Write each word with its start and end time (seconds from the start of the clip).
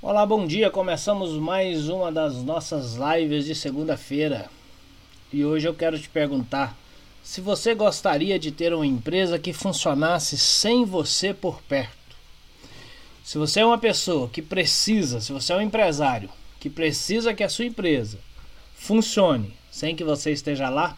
Olá, 0.00 0.24
bom 0.24 0.46
dia. 0.46 0.70
Começamos 0.70 1.32
mais 1.32 1.88
uma 1.88 2.12
das 2.12 2.36
nossas 2.44 2.94
lives 2.94 3.44
de 3.44 3.52
segunda-feira. 3.52 4.48
E 5.32 5.44
hoje 5.44 5.66
eu 5.66 5.74
quero 5.74 5.98
te 5.98 6.08
perguntar 6.08 6.78
se 7.20 7.40
você 7.40 7.74
gostaria 7.74 8.38
de 8.38 8.52
ter 8.52 8.72
uma 8.72 8.86
empresa 8.86 9.40
que 9.40 9.52
funcionasse 9.52 10.38
sem 10.38 10.84
você 10.84 11.34
por 11.34 11.60
perto. 11.62 12.16
Se 13.24 13.38
você 13.38 13.58
é 13.58 13.66
uma 13.66 13.76
pessoa 13.76 14.28
que 14.28 14.40
precisa, 14.40 15.20
se 15.20 15.32
você 15.32 15.52
é 15.52 15.56
um 15.56 15.62
empresário 15.62 16.30
que 16.60 16.70
precisa 16.70 17.34
que 17.34 17.42
a 17.42 17.48
sua 17.48 17.64
empresa 17.64 18.20
funcione 18.76 19.52
sem 19.68 19.96
que 19.96 20.04
você 20.04 20.30
esteja 20.30 20.68
lá, 20.68 20.96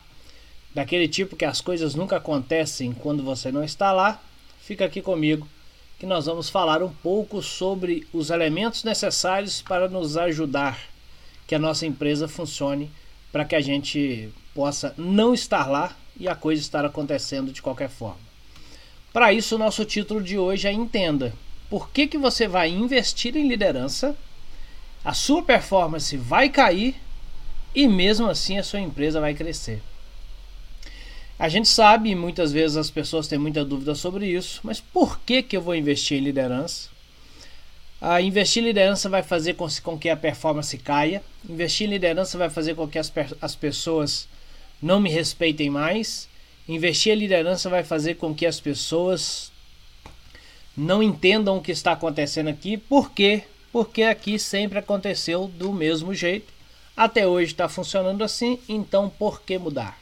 daquele 0.74 1.08
tipo 1.08 1.36
que 1.36 1.46
as 1.46 1.62
coisas 1.62 1.94
nunca 1.94 2.18
acontecem 2.18 2.92
quando 2.92 3.22
você 3.22 3.50
não 3.50 3.64
está 3.64 3.92
lá, 3.92 4.22
fica 4.60 4.84
aqui 4.84 5.00
comigo 5.00 5.48
que 6.00 6.06
nós 6.06 6.24
vamos 6.24 6.48
falar 6.48 6.82
um 6.82 6.88
pouco 6.88 7.42
sobre 7.42 8.08
os 8.10 8.30
elementos 8.30 8.84
necessários 8.84 9.60
para 9.60 9.86
nos 9.86 10.16
ajudar 10.16 10.80
que 11.46 11.54
a 11.54 11.58
nossa 11.58 11.84
empresa 11.84 12.26
funcione 12.26 12.90
para 13.30 13.44
que 13.44 13.54
a 13.54 13.60
gente 13.60 14.30
possa 14.54 14.94
não 14.96 15.34
estar 15.34 15.68
lá 15.68 15.94
e 16.18 16.26
a 16.26 16.34
coisa 16.34 16.62
estar 16.62 16.86
acontecendo 16.86 17.52
de 17.52 17.60
qualquer 17.60 17.90
forma. 17.90 18.18
Para 19.12 19.30
isso, 19.34 19.56
o 19.56 19.58
nosso 19.58 19.84
título 19.84 20.22
de 20.22 20.38
hoje 20.38 20.66
é 20.66 20.72
Entenda 20.72 21.34
por 21.68 21.90
que, 21.90 22.06
que 22.06 22.16
você 22.16 22.48
vai 22.48 22.70
investir 22.70 23.36
em 23.36 23.46
liderança, 23.46 24.16
a 25.04 25.12
sua 25.12 25.42
performance 25.42 26.16
vai 26.16 26.48
cair 26.48 26.94
e 27.74 27.86
mesmo 27.86 28.26
assim 28.26 28.56
a 28.56 28.64
sua 28.64 28.80
empresa 28.80 29.20
vai 29.20 29.34
crescer. 29.34 29.82
A 31.40 31.48
gente 31.48 31.68
sabe, 31.68 32.14
muitas 32.14 32.52
vezes 32.52 32.76
as 32.76 32.90
pessoas 32.90 33.26
têm 33.26 33.38
muita 33.38 33.64
dúvida 33.64 33.94
sobre 33.94 34.26
isso, 34.26 34.60
mas 34.62 34.78
por 34.78 35.18
que, 35.20 35.42
que 35.42 35.56
eu 35.56 35.62
vou 35.62 35.74
investir 35.74 36.18
em 36.18 36.20
liderança? 36.22 36.90
Ah, 37.98 38.20
investir 38.20 38.62
em 38.62 38.66
liderança 38.66 39.08
vai 39.08 39.22
fazer 39.22 39.54
com, 39.54 39.66
com, 39.82 39.98
que 39.98 40.10
a 40.10 40.16
performance 40.18 40.76
caia, 40.76 41.22
investir 41.48 41.86
em 41.86 41.90
liderança 41.92 42.36
vai 42.36 42.50
fazer 42.50 42.74
com 42.74 42.86
que 42.86 42.98
as, 42.98 43.10
as 43.40 43.56
pessoas 43.56 44.28
não 44.82 45.00
me 45.00 45.08
respeitem 45.08 45.70
mais, 45.70 46.28
investir 46.68 47.14
em 47.14 47.16
liderança 47.16 47.70
vai 47.70 47.84
fazer 47.84 48.16
com 48.16 48.34
que 48.34 48.44
as 48.44 48.60
pessoas 48.60 49.50
não 50.76 51.02
entendam 51.02 51.56
o 51.56 51.62
que 51.62 51.72
está 51.72 51.92
acontecendo 51.92 52.48
aqui, 52.48 52.76
por 52.76 53.12
quê? 53.12 53.44
Porque 53.72 54.02
aqui 54.02 54.38
sempre 54.38 54.78
aconteceu 54.78 55.48
do 55.48 55.72
mesmo 55.72 56.12
jeito, 56.12 56.52
até 56.94 57.26
hoje 57.26 57.52
está 57.52 57.66
funcionando 57.66 58.22
assim, 58.22 58.58
então 58.68 59.08
por 59.08 59.40
que 59.40 59.56
mudar? 59.56 59.99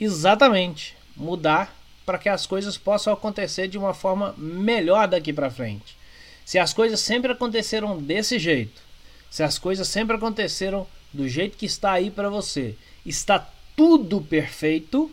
Exatamente, 0.00 0.96
mudar 1.16 1.74
para 2.04 2.18
que 2.18 2.28
as 2.28 2.46
coisas 2.46 2.76
possam 2.76 3.12
acontecer 3.12 3.68
de 3.68 3.78
uma 3.78 3.94
forma 3.94 4.34
melhor 4.36 5.08
daqui 5.08 5.32
para 5.32 5.50
frente. 5.50 5.96
Se 6.44 6.58
as 6.58 6.72
coisas 6.72 7.00
sempre 7.00 7.32
aconteceram 7.32 7.96
desse 7.96 8.38
jeito, 8.38 8.82
se 9.30 9.42
as 9.42 9.58
coisas 9.58 9.88
sempre 9.88 10.16
aconteceram 10.16 10.86
do 11.12 11.28
jeito 11.28 11.56
que 11.56 11.66
está 11.66 11.92
aí 11.92 12.10
para 12.10 12.28
você, 12.28 12.76
está 13.06 13.48
tudo 13.76 14.20
perfeito, 14.20 15.10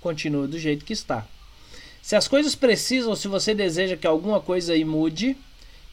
continue 0.00 0.48
do 0.48 0.58
jeito 0.58 0.84
que 0.84 0.92
está. 0.92 1.26
Se 2.02 2.16
as 2.16 2.26
coisas 2.26 2.54
precisam, 2.54 3.14
se 3.14 3.28
você 3.28 3.54
deseja 3.54 3.96
que 3.96 4.06
alguma 4.06 4.40
coisa 4.40 4.72
aí 4.72 4.84
mude, 4.84 5.36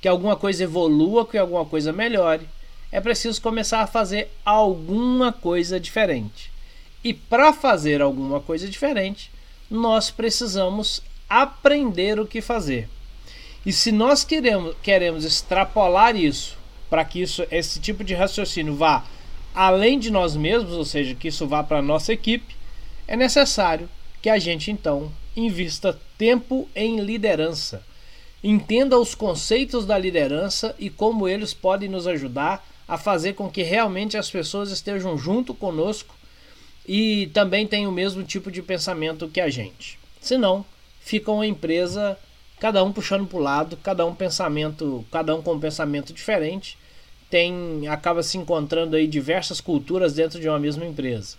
que 0.01 0.07
alguma 0.07 0.35
coisa 0.35 0.63
evolua, 0.63 1.27
que 1.27 1.37
alguma 1.37 1.65
coisa 1.65 1.93
melhore, 1.93 2.47
é 2.91 2.99
preciso 2.99 3.41
começar 3.41 3.81
a 3.81 3.87
fazer 3.87 4.31
alguma 4.43 5.31
coisa 5.31 5.79
diferente. 5.79 6.51
E 7.03 7.13
para 7.13 7.53
fazer 7.53 8.01
alguma 8.01 8.39
coisa 8.39 8.67
diferente, 8.67 9.31
nós 9.69 10.11
precisamos 10.11 11.01
aprender 11.29 12.19
o 12.19 12.27
que 12.27 12.41
fazer. 12.41 12.89
E 13.65 13.71
se 13.71 13.91
nós 13.91 14.23
queremos, 14.23 14.75
queremos 14.81 15.23
extrapolar 15.23 16.15
isso 16.15 16.57
para 16.89 17.05
que 17.05 17.21
isso, 17.21 17.45
esse 17.51 17.79
tipo 17.79 18.03
de 18.03 18.13
raciocínio 18.13 18.75
vá 18.75 19.05
além 19.53 19.99
de 19.99 20.11
nós 20.11 20.35
mesmos, 20.35 20.73
ou 20.73 20.85
seja, 20.85 21.15
que 21.15 21.27
isso 21.27 21.47
vá 21.47 21.63
para 21.63 21.79
a 21.79 21.81
nossa 21.81 22.13
equipe, 22.13 22.55
é 23.07 23.15
necessário 23.15 23.89
que 24.21 24.29
a 24.29 24.37
gente 24.39 24.71
então 24.71 25.11
invista 25.35 25.99
tempo 26.17 26.69
em 26.75 26.99
liderança. 26.99 27.83
Entenda 28.43 28.97
os 28.97 29.13
conceitos 29.15 29.85
da 29.85 29.97
liderança 29.97 30.75
e 30.79 30.89
como 30.89 31.27
eles 31.27 31.53
podem 31.53 31.89
nos 31.89 32.07
ajudar 32.07 32.65
a 32.87 32.97
fazer 32.97 33.33
com 33.33 33.49
que 33.49 33.61
realmente 33.61 34.17
as 34.17 34.29
pessoas 34.29 34.71
estejam 34.71 35.17
junto 35.17 35.53
conosco 35.53 36.15
e 36.91 37.27
também 37.27 37.67
tem 37.67 37.85
o 37.85 37.91
mesmo 37.91 38.23
tipo 38.23 38.49
de 38.49 38.63
pensamento 38.63 39.27
que 39.27 39.39
a 39.39 39.47
gente. 39.47 39.99
Senão, 40.19 40.65
fica 40.99 41.31
uma 41.31 41.45
empresa, 41.45 42.17
cada 42.59 42.83
um 42.83 42.91
puxando 42.91 43.27
para 43.27 43.37
o 43.37 43.41
lado, 43.43 43.77
cada 43.77 44.03
um 44.07 44.15
pensamento, 44.15 45.05
cada 45.11 45.35
um 45.35 45.41
com 45.43 45.53
um 45.53 45.59
pensamento 45.59 46.11
diferente, 46.11 46.79
tem 47.29 47.87
acaba 47.87 48.23
se 48.23 48.39
encontrando 48.39 48.95
aí 48.95 49.05
diversas 49.05 49.61
culturas 49.61 50.15
dentro 50.15 50.39
de 50.39 50.49
uma 50.49 50.57
mesma 50.57 50.83
empresa. 50.83 51.37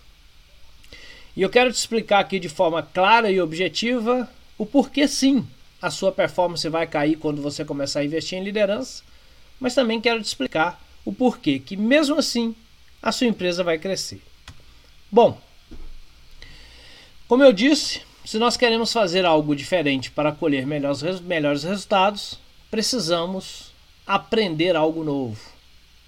E 1.35 1.41
eu 1.41 1.49
quero 1.49 1.69
te 1.69 1.75
explicar 1.75 2.19
aqui 2.19 2.39
de 2.39 2.47
forma 2.47 2.81
clara 2.81 3.29
e 3.29 3.41
objetiva 3.41 4.29
o 4.57 4.65
porquê 4.65 5.05
sim 5.05 5.45
a 5.81 5.89
sua 5.89 6.13
performance 6.13 6.69
vai 6.69 6.87
cair 6.87 7.17
quando 7.17 7.41
você 7.41 7.65
começar 7.65 7.99
a 7.99 8.05
investir 8.05 8.39
em 8.39 8.43
liderança, 8.45 9.03
mas 9.59 9.75
também 9.75 9.99
quero 9.99 10.21
te 10.21 10.27
explicar 10.27 10.81
o 11.03 11.11
porquê 11.11 11.59
que 11.59 11.75
mesmo 11.75 12.17
assim 12.17 12.55
a 13.01 13.11
sua 13.11 13.27
empresa 13.27 13.65
vai 13.65 13.77
crescer. 13.77 14.30
Bom, 15.11 15.37
como 17.27 17.43
eu 17.43 17.51
disse, 17.51 18.01
se 18.23 18.39
nós 18.39 18.55
queremos 18.55 18.93
fazer 18.93 19.25
algo 19.25 19.53
diferente 19.53 20.09
para 20.09 20.31
colher 20.31 20.65
melhores, 20.65 21.19
melhores 21.19 21.63
resultados, 21.63 22.39
precisamos 22.69 23.73
aprender 24.07 24.73
algo 24.73 25.03
novo. 25.03 25.37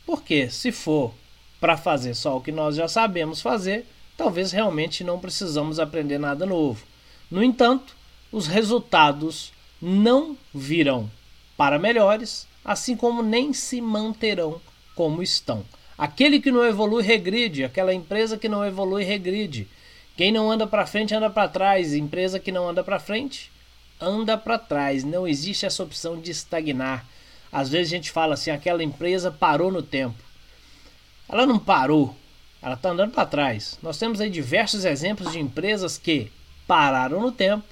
Porque 0.05 0.49
se 0.49 0.71
for 0.71 1.13
para 1.59 1.75
fazer 1.75 2.13
só 2.13 2.37
o 2.37 2.41
que 2.41 2.51
nós 2.51 2.77
já 2.77 2.87
sabemos 2.87 3.41
fazer, 3.41 3.85
talvez 4.15 4.53
realmente 4.53 5.03
não 5.03 5.19
precisamos 5.19 5.79
aprender 5.79 6.17
nada 6.17 6.45
novo. 6.45 6.85
No 7.29 7.43
entanto, 7.43 7.97
os 8.31 8.47
resultados 8.47 9.51
não 9.81 10.37
virão 10.53 11.11
para 11.57 11.77
melhores, 11.77 12.47
assim 12.63 12.95
como 12.95 13.21
nem 13.21 13.51
se 13.51 13.81
manterão 13.81 14.61
como 14.95 15.21
estão. 15.21 15.65
Aquele 15.97 16.39
que 16.39 16.51
não 16.51 16.65
evolui 16.65 17.03
regride, 17.03 17.63
aquela 17.63 17.93
empresa 17.93 18.37
que 18.37 18.49
não 18.49 18.65
evolui 18.65 19.03
regride. 19.03 19.67
Quem 20.15 20.31
não 20.31 20.51
anda 20.51 20.67
para 20.67 20.85
frente 20.85 21.13
anda 21.13 21.29
para 21.29 21.47
trás, 21.47 21.93
empresa 21.93 22.39
que 22.39 22.51
não 22.51 22.69
anda 22.69 22.83
para 22.83 22.99
frente 22.99 23.51
anda 24.03 24.37
para 24.37 24.59
trás. 24.59 25.03
Não 25.03 25.27
existe 25.27 25.65
essa 25.65 25.83
opção 25.83 26.19
de 26.19 26.31
estagnar. 26.31 27.05
Às 27.51 27.69
vezes 27.69 27.91
a 27.91 27.95
gente 27.95 28.11
fala 28.11 28.33
assim, 28.33 28.51
aquela 28.51 28.83
empresa 28.83 29.31
parou 29.31 29.71
no 29.71 29.81
tempo. 29.81 30.21
Ela 31.29 31.45
não 31.45 31.57
parou, 31.57 32.15
ela 32.61 32.75
está 32.75 32.89
andando 32.89 33.11
para 33.11 33.25
trás. 33.25 33.77
Nós 33.81 33.97
temos 33.97 34.19
aí 34.19 34.29
diversos 34.29 34.85
exemplos 34.85 35.31
de 35.31 35.39
empresas 35.39 35.97
que 35.97 36.31
pararam 36.67 37.21
no 37.21 37.31
tempo 37.31 37.63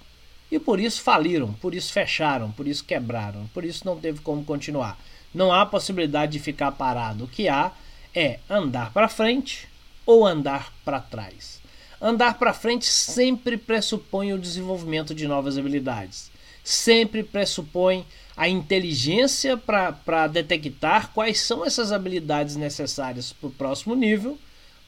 e 0.51 0.59
por 0.59 0.79
isso 0.79 1.01
faliram, 1.01 1.53
por 1.53 1.73
isso 1.73 1.91
fecharam, 1.91 2.51
por 2.51 2.67
isso 2.67 2.83
quebraram, 2.83 3.47
por 3.53 3.63
isso 3.63 3.85
não 3.85 3.99
teve 3.99 4.19
como 4.21 4.43
continuar. 4.43 4.97
Não 5.33 5.51
há 5.51 5.65
possibilidade 5.65 6.33
de 6.33 6.39
ficar 6.39 6.71
parado. 6.73 7.25
O 7.25 7.27
que 7.27 7.47
há 7.47 7.71
é 8.13 8.39
andar 8.49 8.91
para 8.91 9.07
frente 9.07 9.67
ou 10.05 10.25
andar 10.25 10.73
para 10.83 10.99
trás. 10.99 11.61
Andar 12.01 12.37
para 12.37 12.53
frente 12.53 12.85
sempre 12.85 13.57
pressupõe 13.57 14.33
o 14.33 14.39
desenvolvimento 14.39 15.13
de 15.13 15.27
novas 15.27 15.57
habilidades. 15.57 16.31
Sempre 16.63 17.23
pressupõe 17.23 18.05
a 18.35 18.49
inteligência 18.49 19.55
para 19.55 20.27
detectar 20.27 21.11
quais 21.13 21.39
são 21.39 21.65
essas 21.65 21.91
habilidades 21.91 22.55
necessárias 22.55 23.31
para 23.31 23.47
o 23.47 23.51
próximo 23.51 23.95
nível, 23.95 24.37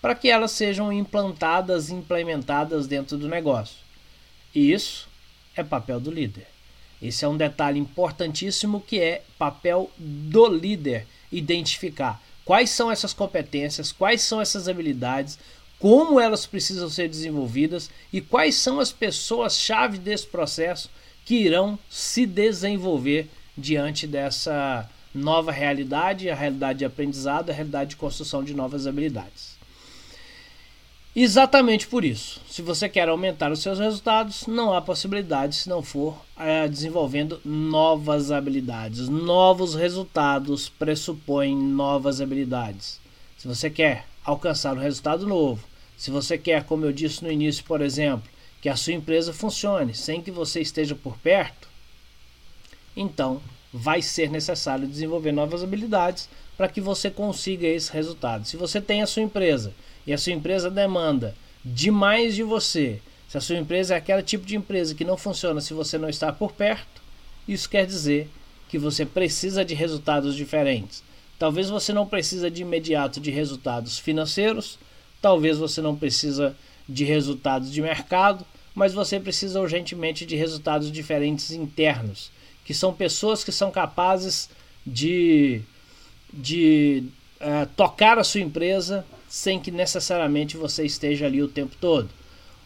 para 0.01 0.15
que 0.15 0.29
elas 0.29 0.51
sejam 0.51 0.91
implantadas 0.91 1.89
e 1.89 1.93
implementadas 1.93 2.87
dentro 2.87 3.17
do 3.17 3.27
negócio. 3.27 3.77
E 4.53 4.71
isso 4.71 5.07
é 5.55 5.63
papel 5.63 5.99
do 5.99 6.11
líder. 6.11 6.47
Esse 7.01 7.25
é 7.25 7.27
um 7.27 7.37
detalhe 7.37 7.79
importantíssimo 7.79 8.81
que 8.81 8.99
é 8.99 9.23
papel 9.37 9.91
do 9.97 10.47
líder 10.47 11.05
identificar 11.31 12.21
quais 12.45 12.69
são 12.69 12.91
essas 12.91 13.13
competências, 13.13 13.91
quais 13.91 14.21
são 14.21 14.41
essas 14.41 14.67
habilidades, 14.67 15.37
como 15.79 16.19
elas 16.19 16.45
precisam 16.45 16.89
ser 16.89 17.09
desenvolvidas? 17.09 17.89
E 18.11 18.21
quais 18.21 18.55
são 18.55 18.79
as 18.79 18.91
pessoas-chave 18.91 19.97
desse 19.97 20.25
processo 20.25 20.89
que 21.25 21.35
irão 21.35 21.77
se 21.89 22.25
desenvolver 22.25 23.29
diante 23.57 24.07
dessa 24.07 24.89
nova 25.13 25.51
realidade, 25.51 26.29
a 26.29 26.35
realidade 26.35 26.79
de 26.79 26.85
aprendizado, 26.85 27.49
a 27.49 27.53
realidade 27.53 27.91
de 27.91 27.95
construção 27.97 28.43
de 28.43 28.53
novas 28.53 28.87
habilidades. 28.87 29.52
Exatamente 31.15 31.85
por 31.85 32.03
isso. 32.03 32.41
Se 32.49 32.63
você 32.63 32.89
quer 32.89 33.07
aumentar 33.07 33.51
os 33.51 33.61
seus 33.61 33.77
resultados, 33.77 34.47
não 34.47 34.73
há 34.73 34.81
possibilidade 34.81 35.55
se 35.55 35.69
não 35.69 35.83
for 35.83 36.19
é, 36.35 36.67
desenvolvendo 36.67 37.39
novas 37.45 38.31
habilidades. 38.31 39.07
Novos 39.09 39.75
resultados 39.75 40.69
pressupõem 40.69 41.55
novas 41.55 42.19
habilidades. 42.19 42.99
Se 43.37 43.47
você 43.47 43.69
quer 43.69 44.07
alcançar 44.25 44.75
um 44.75 44.79
resultado 44.79 45.27
novo, 45.27 45.63
se 45.95 46.09
você 46.09 46.35
quer, 46.35 46.63
como 46.63 46.83
eu 46.83 46.91
disse 46.91 47.23
no 47.23 47.31
início, 47.31 47.63
por 47.63 47.81
exemplo, 47.81 48.27
que 48.59 48.67
a 48.67 48.75
sua 48.75 48.93
empresa 48.93 49.31
funcione 49.31 49.93
sem 49.93 50.19
que 50.19 50.31
você 50.31 50.61
esteja 50.61 50.95
por 50.95 51.15
perto, 51.19 51.67
então 52.97 53.39
vai 53.71 54.01
ser 54.01 54.31
necessário 54.31 54.87
desenvolver 54.87 55.31
novas 55.31 55.63
habilidades 55.63 56.27
para 56.57 56.67
que 56.67 56.81
você 56.81 57.09
consiga 57.09 57.67
esse 57.67 57.91
resultado. 57.91 58.45
Se 58.45 58.57
você 58.57 58.79
tem 58.79 59.01
a 59.01 59.07
sua 59.07 59.23
empresa 59.23 59.73
e 60.05 60.13
a 60.13 60.17
sua 60.17 60.33
empresa 60.33 60.69
demanda 60.69 61.35
demais 61.63 62.35
de 62.35 62.43
você, 62.43 62.99
se 63.27 63.37
a 63.37 63.41
sua 63.41 63.57
empresa 63.57 63.95
é 63.95 63.97
aquele 63.97 64.21
tipo 64.21 64.45
de 64.45 64.55
empresa 64.55 64.93
que 64.93 65.03
não 65.03 65.17
funciona 65.17 65.61
se 65.61 65.73
você 65.73 65.97
não 65.97 66.09
está 66.09 66.31
por 66.31 66.51
perto, 66.51 67.01
isso 67.47 67.69
quer 67.69 67.85
dizer 67.85 68.29
que 68.69 68.77
você 68.77 69.05
precisa 69.05 69.63
de 69.63 69.73
resultados 69.73 70.35
diferentes. 70.35 71.03
Talvez 71.37 71.69
você 71.69 71.91
não 71.91 72.05
precisa 72.05 72.49
de 72.49 72.61
imediato 72.61 73.19
de 73.19 73.31
resultados 73.31 73.99
financeiros, 73.99 74.77
talvez 75.21 75.57
você 75.57 75.81
não 75.81 75.95
precisa 75.95 76.55
de 76.87 77.03
resultados 77.03 77.71
de 77.71 77.81
mercado, 77.81 78.45
mas 78.75 78.93
você 78.93 79.19
precisa 79.19 79.59
urgentemente 79.59 80.25
de 80.25 80.35
resultados 80.35 80.91
diferentes 80.91 81.51
internos, 81.51 82.31
que 82.65 82.73
são 82.73 82.93
pessoas 82.93 83.43
que 83.43 83.51
são 83.51 83.71
capazes 83.71 84.49
de, 84.85 85.61
de 86.33 87.03
uh, 87.39 87.67
tocar 87.75 88.17
a 88.17 88.23
sua 88.23 88.41
empresa 88.41 89.05
sem 89.29 89.59
que 89.59 89.71
necessariamente 89.71 90.57
você 90.57 90.85
esteja 90.85 91.25
ali 91.25 91.41
o 91.41 91.47
tempo 91.47 91.75
todo. 91.79 92.09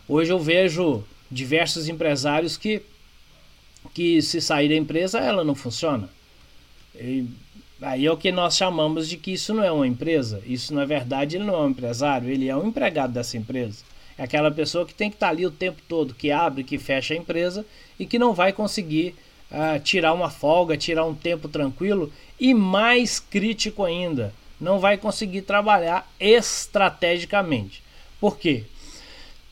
Hoje 0.07 0.31
eu 0.31 0.39
vejo 0.39 1.03
diversos 1.29 1.89
empresários 1.89 2.55
que, 2.57 2.81
que 3.93 4.21
se 4.21 4.39
sair 4.39 4.69
da 4.69 4.75
empresa, 4.75 5.19
ela 5.19 5.43
não 5.43 5.55
funciona. 5.55 6.09
E 6.95 7.25
aí 7.81 8.05
é 8.05 8.11
o 8.11 8.17
que 8.17 8.31
nós 8.31 8.55
chamamos 8.55 9.07
de 9.07 9.17
que 9.17 9.31
isso 9.33 9.53
não 9.53 9.63
é 9.63 9.71
uma 9.71 9.87
empresa. 9.87 10.41
Isso, 10.45 10.73
na 10.73 10.85
verdade, 10.85 11.35
ele 11.35 11.45
não 11.45 11.55
é 11.55 11.59
um 11.59 11.69
empresário, 11.69 12.29
ele 12.29 12.47
é 12.47 12.55
um 12.55 12.67
empregado 12.67 13.13
dessa 13.13 13.37
empresa. 13.37 13.83
É 14.17 14.23
aquela 14.23 14.49
pessoa 14.49 14.85
que 14.85 14.93
tem 14.93 15.09
que 15.09 15.15
estar 15.15 15.29
ali 15.29 15.45
o 15.45 15.51
tempo 15.51 15.81
todo, 15.87 16.15
que 16.15 16.31
abre, 16.31 16.63
que 16.63 16.77
fecha 16.77 17.13
a 17.13 17.17
empresa 17.17 17.65
e 17.99 18.05
que 18.05 18.17
não 18.17 18.33
vai 18.33 18.51
conseguir 18.51 19.13
uh, 19.51 19.79
tirar 19.79 20.13
uma 20.13 20.29
folga, 20.29 20.75
tirar 20.75 21.05
um 21.05 21.13
tempo 21.13 21.47
tranquilo 21.47 22.11
e 22.39 22.53
mais 22.53 23.19
crítico 23.19 23.83
ainda, 23.83 24.33
não 24.59 24.79
vai 24.79 24.97
conseguir 24.97 25.43
trabalhar 25.43 26.09
estrategicamente. 26.19 27.83
Por 28.19 28.37
quê? 28.37 28.63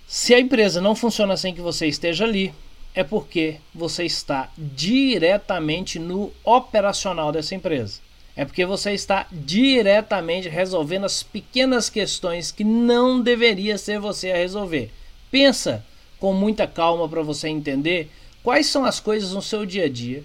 Se 0.07 0.33
a 0.33 0.39
empresa 0.39 0.79
não 0.79 0.95
funciona 0.95 1.35
sem 1.35 1.53
que 1.53 1.61
você 1.61 1.87
esteja 1.87 2.25
ali, 2.25 2.53
é 2.93 3.03
porque 3.03 3.57
você 3.73 4.05
está 4.05 4.49
diretamente 4.57 5.99
no 5.99 6.31
operacional 6.43 7.31
dessa 7.31 7.53
empresa. 7.53 7.99
É 8.35 8.45
porque 8.45 8.65
você 8.65 8.91
está 8.91 9.27
diretamente 9.31 10.49
resolvendo 10.49 11.05
as 11.05 11.23
pequenas 11.23 11.89
questões 11.89 12.51
que 12.51 12.63
não 12.63 13.21
deveria 13.21 13.77
ser 13.77 13.99
você 13.99 14.31
a 14.31 14.37
resolver. 14.37 14.91
Pensa 15.31 15.85
com 16.19 16.33
muita 16.33 16.67
calma 16.67 17.07
para 17.07 17.21
você 17.21 17.47
entender 17.47 18.09
quais 18.43 18.67
são 18.67 18.85
as 18.85 18.99
coisas 18.99 19.31
no 19.31 19.41
seu 19.41 19.65
dia 19.65 19.85
a 19.85 19.89
dia 19.89 20.23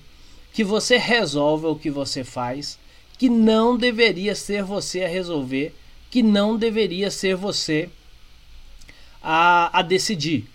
que 0.53 0.65
você 0.65 0.97
resolve 0.97 1.67
ou 1.67 1.77
que 1.77 1.91
você 1.91 2.25
faz 2.25 2.79
que 3.19 3.29
não 3.29 3.77
deveria 3.77 4.35
ser 4.35 4.63
você 4.63 5.05
a 5.05 5.09
resolver, 5.09 5.75
que 6.11 6.23
não 6.23 6.57
deveria 6.57 7.11
ser 7.11 7.37
você 7.37 7.91
a, 9.23 9.79
a 9.79 9.83
decidir. 9.83 10.49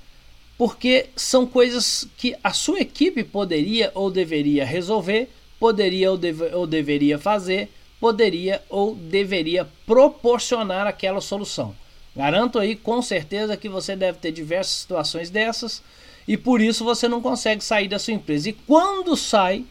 Porque 0.58 1.08
são 1.16 1.46
coisas 1.46 2.08
que 2.18 2.36
a 2.44 2.52
sua 2.54 2.80
equipe 2.80 3.24
poderia 3.24 3.92
ou 3.94 4.10
deveria 4.10 4.66
resolver 4.66 5.30
poderia 5.60 6.12
ou, 6.12 6.18
deve, 6.18 6.54
ou 6.54 6.68
deveria 6.68 7.18
fazer, 7.18 7.70
poderia 8.00 8.62
ou 8.70 8.96
deveria 8.96 9.68
proporcionar 9.86 10.88
aquela 10.88 11.22
solução. 11.22 11.76
Garanto 12.16 12.60
aí 12.60 12.76
com 12.76 13.02
certeza 13.02 13.58
que 13.58 13.68
você 13.68 13.96
deve 13.96 14.20
ter 14.20 14.32
diversas 14.32 14.76
situações 14.76 15.30
dessas 15.30 15.82
e 16.28 16.38
por 16.38 16.62
isso 16.62 16.84
você 16.84 17.08
não 17.08 17.22
consegue 17.22 17.64
sair 17.64 17.88
da 17.88 18.00
sua 18.00 18.14
empresa. 18.14 18.50
E 18.50 18.54
quando 18.54 19.16
sai, 19.16 19.66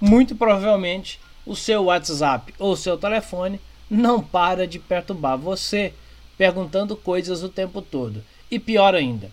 muito 0.00 0.34
provavelmente 0.34 1.20
o 1.44 1.56
seu 1.56 1.84
WhatsApp 1.84 2.54
ou 2.58 2.76
seu 2.76 2.96
telefone 2.96 3.60
não 3.90 4.22
para 4.22 4.66
de 4.66 4.78
perturbar 4.78 5.38
você, 5.38 5.94
perguntando 6.36 6.96
coisas 6.96 7.42
o 7.42 7.48
tempo 7.48 7.80
todo. 7.80 8.22
E 8.50 8.58
pior 8.58 8.94
ainda, 8.94 9.30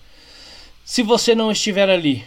se 0.83 1.03
você 1.03 1.35
não 1.35 1.51
estiver 1.51 1.89
ali 1.89 2.25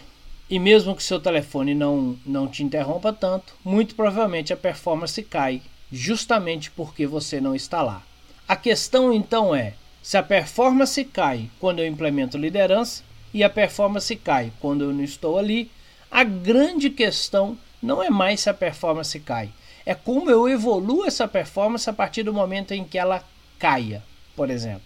e 0.49 0.59
mesmo 0.59 0.95
que 0.95 1.03
seu 1.03 1.19
telefone 1.19 1.73
não, 1.75 2.17
não 2.25 2.47
te 2.47 2.63
interrompa 2.63 3.13
tanto, 3.13 3.55
muito 3.63 3.95
provavelmente 3.95 4.51
a 4.51 4.57
performance 4.57 5.21
cai, 5.23 5.61
justamente 5.91 6.71
porque 6.71 7.05
você 7.05 7.39
não 7.39 7.55
está 7.55 7.81
lá. 7.81 8.03
A 8.47 8.55
questão 8.55 9.13
então 9.13 9.55
é: 9.55 9.73
se 10.01 10.17
a 10.17 10.23
performance 10.23 11.03
cai 11.05 11.49
quando 11.59 11.79
eu 11.79 11.87
implemento 11.87 12.37
liderança 12.37 13.03
e 13.33 13.43
a 13.43 13.49
performance 13.49 14.15
cai 14.15 14.51
quando 14.59 14.83
eu 14.83 14.93
não 14.93 15.03
estou 15.03 15.37
ali, 15.37 15.69
a 16.09 16.23
grande 16.23 16.89
questão 16.89 17.57
não 17.81 18.03
é 18.03 18.09
mais 18.09 18.41
se 18.41 18.49
a 18.49 18.53
performance 18.53 19.19
cai, 19.19 19.51
é 19.85 19.95
como 19.95 20.29
eu 20.29 20.47
evoluo 20.47 21.05
essa 21.05 21.27
performance 21.27 21.89
a 21.89 21.93
partir 21.93 22.23
do 22.23 22.33
momento 22.33 22.73
em 22.73 22.83
que 22.83 22.97
ela 22.97 23.23
caia, 23.57 24.03
por 24.35 24.49
exemplo. 24.49 24.81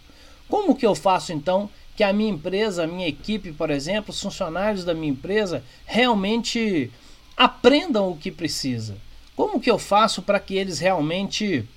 Como 0.47 0.75
que 0.75 0.85
eu 0.85 0.95
faço 0.95 1.33
então 1.33 1.69
que 1.95 2.03
a 2.03 2.13
minha 2.13 2.31
empresa, 2.31 2.83
a 2.83 2.87
minha 2.87 3.07
equipe, 3.07 3.51
por 3.51 3.69
exemplo, 3.69 4.11
os 4.11 4.21
funcionários 4.21 4.83
da 4.83 4.93
minha 4.93 5.11
empresa 5.11 5.63
realmente 5.85 6.91
aprendam 7.35 8.09
o 8.09 8.17
que 8.17 8.31
precisa. 8.31 8.95
Como 9.35 9.59
que 9.59 9.69
eu 9.69 9.79
faço 9.79 10.21
para 10.21 10.39
que 10.39 10.55
eles 10.55 10.79
realmente 10.79 11.67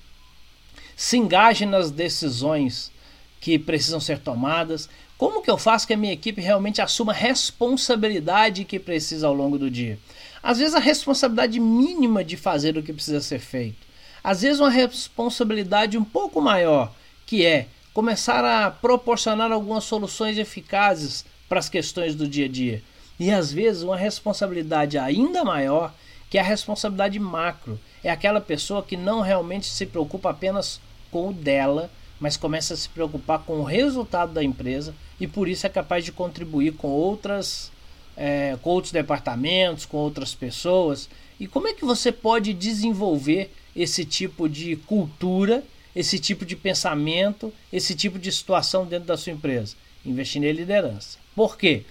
se 0.95 1.17
engajem 1.17 1.67
nas 1.67 1.91
decisões 1.91 2.91
que 3.39 3.57
precisam 3.59 3.99
ser 3.99 4.19
tomadas? 4.19 4.89
Como 5.17 5.41
que 5.41 5.49
eu 5.49 5.57
faço 5.57 5.87
que 5.87 5.93
a 5.93 5.97
minha 5.97 6.13
equipe 6.13 6.41
realmente 6.41 6.81
assuma 6.81 7.11
a 7.11 7.15
responsabilidade 7.15 8.65
que 8.65 8.79
precisa 8.79 9.27
ao 9.27 9.33
longo 9.33 9.57
do 9.57 9.69
dia? 9.69 9.97
Às 10.41 10.59
vezes 10.59 10.75
a 10.75 10.79
responsabilidade 10.79 11.59
mínima 11.59 12.23
de 12.23 12.37
fazer 12.37 12.77
o 12.77 12.83
que 12.83 12.93
precisa 12.93 13.21
ser 13.21 13.39
feito. 13.39 13.87
Às 14.23 14.41
vezes 14.41 14.59
uma 14.59 14.69
responsabilidade 14.69 15.97
um 15.97 16.03
pouco 16.03 16.41
maior, 16.41 16.93
que 17.25 17.45
é 17.45 17.67
começar 17.93 18.43
a 18.45 18.69
proporcionar 18.69 19.51
algumas 19.51 19.83
soluções 19.83 20.37
eficazes 20.37 21.25
para 21.49 21.59
as 21.59 21.69
questões 21.69 22.13
do 22.13 22.27
dia 22.27 22.45
a 22.45 22.49
dia. 22.49 22.83
E 23.19 23.31
às 23.31 23.51
vezes 23.51 23.83
uma 23.83 23.97
responsabilidade 23.97 24.97
ainda 24.97 25.43
maior, 25.43 25.93
que 26.29 26.37
é 26.37 26.41
a 26.41 26.43
responsabilidade 26.43 27.19
macro. 27.19 27.79
É 28.03 28.09
aquela 28.11 28.39
pessoa 28.39 28.83
que 28.83 28.95
não 28.95 29.21
realmente 29.21 29.67
se 29.67 29.85
preocupa 29.85 30.29
apenas 30.29 30.79
com 31.09 31.29
o 31.29 31.33
dela, 31.33 31.89
mas 32.19 32.37
começa 32.37 32.73
a 32.73 32.77
se 32.77 32.89
preocupar 32.89 33.39
com 33.39 33.59
o 33.59 33.63
resultado 33.63 34.33
da 34.33 34.43
empresa 34.43 34.93
e 35.19 35.27
por 35.27 35.47
isso 35.47 35.65
é 35.65 35.69
capaz 35.69 36.03
de 36.03 36.11
contribuir 36.11 36.73
com 36.73 36.87
outras 36.89 37.71
é, 38.17 38.57
com 38.61 38.71
outros 38.71 38.91
departamentos, 38.91 39.85
com 39.85 39.97
outras 39.97 40.35
pessoas. 40.35 41.07
E 41.39 41.47
como 41.47 41.67
é 41.67 41.73
que 41.73 41.85
você 41.85 42.11
pode 42.11 42.53
desenvolver 42.53 43.53
esse 43.75 44.03
tipo 44.03 44.49
de 44.49 44.75
cultura 44.75 45.63
esse 45.97 46.19
tipo 46.19 46.45
de 46.45 46.55
pensamento, 46.55 47.51
esse 47.73 47.95
tipo 47.95 48.19
de 48.19 48.31
situação 48.31 48.85
dentro 48.85 49.07
da 49.07 49.17
sua 49.17 49.33
empresa? 49.33 49.75
Investir 50.05 50.43
em 50.43 50.51
liderança. 50.51 51.17
Por 51.35 51.57
quê? 51.57 51.85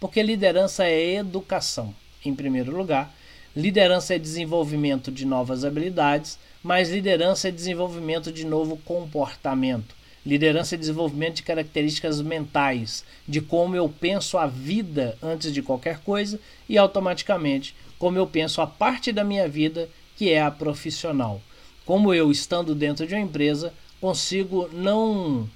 Porque 0.00 0.20
liderança 0.20 0.84
é 0.84 1.14
educação, 1.14 1.94
em 2.24 2.34
primeiro 2.34 2.76
lugar. 2.76 3.14
Liderança 3.54 4.16
é 4.16 4.18
desenvolvimento 4.18 5.12
de 5.12 5.24
novas 5.24 5.64
habilidades, 5.64 6.40
mas 6.60 6.90
liderança 6.90 7.48
é 7.48 7.50
desenvolvimento 7.52 8.32
de 8.32 8.44
novo 8.44 8.76
comportamento. 8.78 9.94
Liderança 10.24 10.74
é 10.74 10.78
desenvolvimento 10.78 11.36
de 11.36 11.42
características 11.42 12.20
mentais, 12.20 13.04
de 13.26 13.40
como 13.40 13.74
eu 13.74 13.88
penso 13.88 14.38
a 14.38 14.46
vida 14.46 15.18
antes 15.22 15.52
de 15.52 15.62
qualquer 15.62 15.98
coisa 15.98 16.38
e 16.68 16.78
automaticamente 16.78 17.74
como 17.98 18.18
eu 18.18 18.26
penso 18.26 18.60
a 18.60 18.66
parte 18.66 19.12
da 19.12 19.24
minha 19.24 19.48
vida 19.48 19.88
que 20.16 20.30
é 20.30 20.40
a 20.40 20.50
profissional 20.50 21.40
como 21.84 22.14
eu 22.14 22.30
estando 22.30 22.74
dentro 22.74 23.06
de 23.06 23.14
uma 23.14 23.20
empresa 23.20 23.72
consigo 24.00 24.68
não 24.72 25.48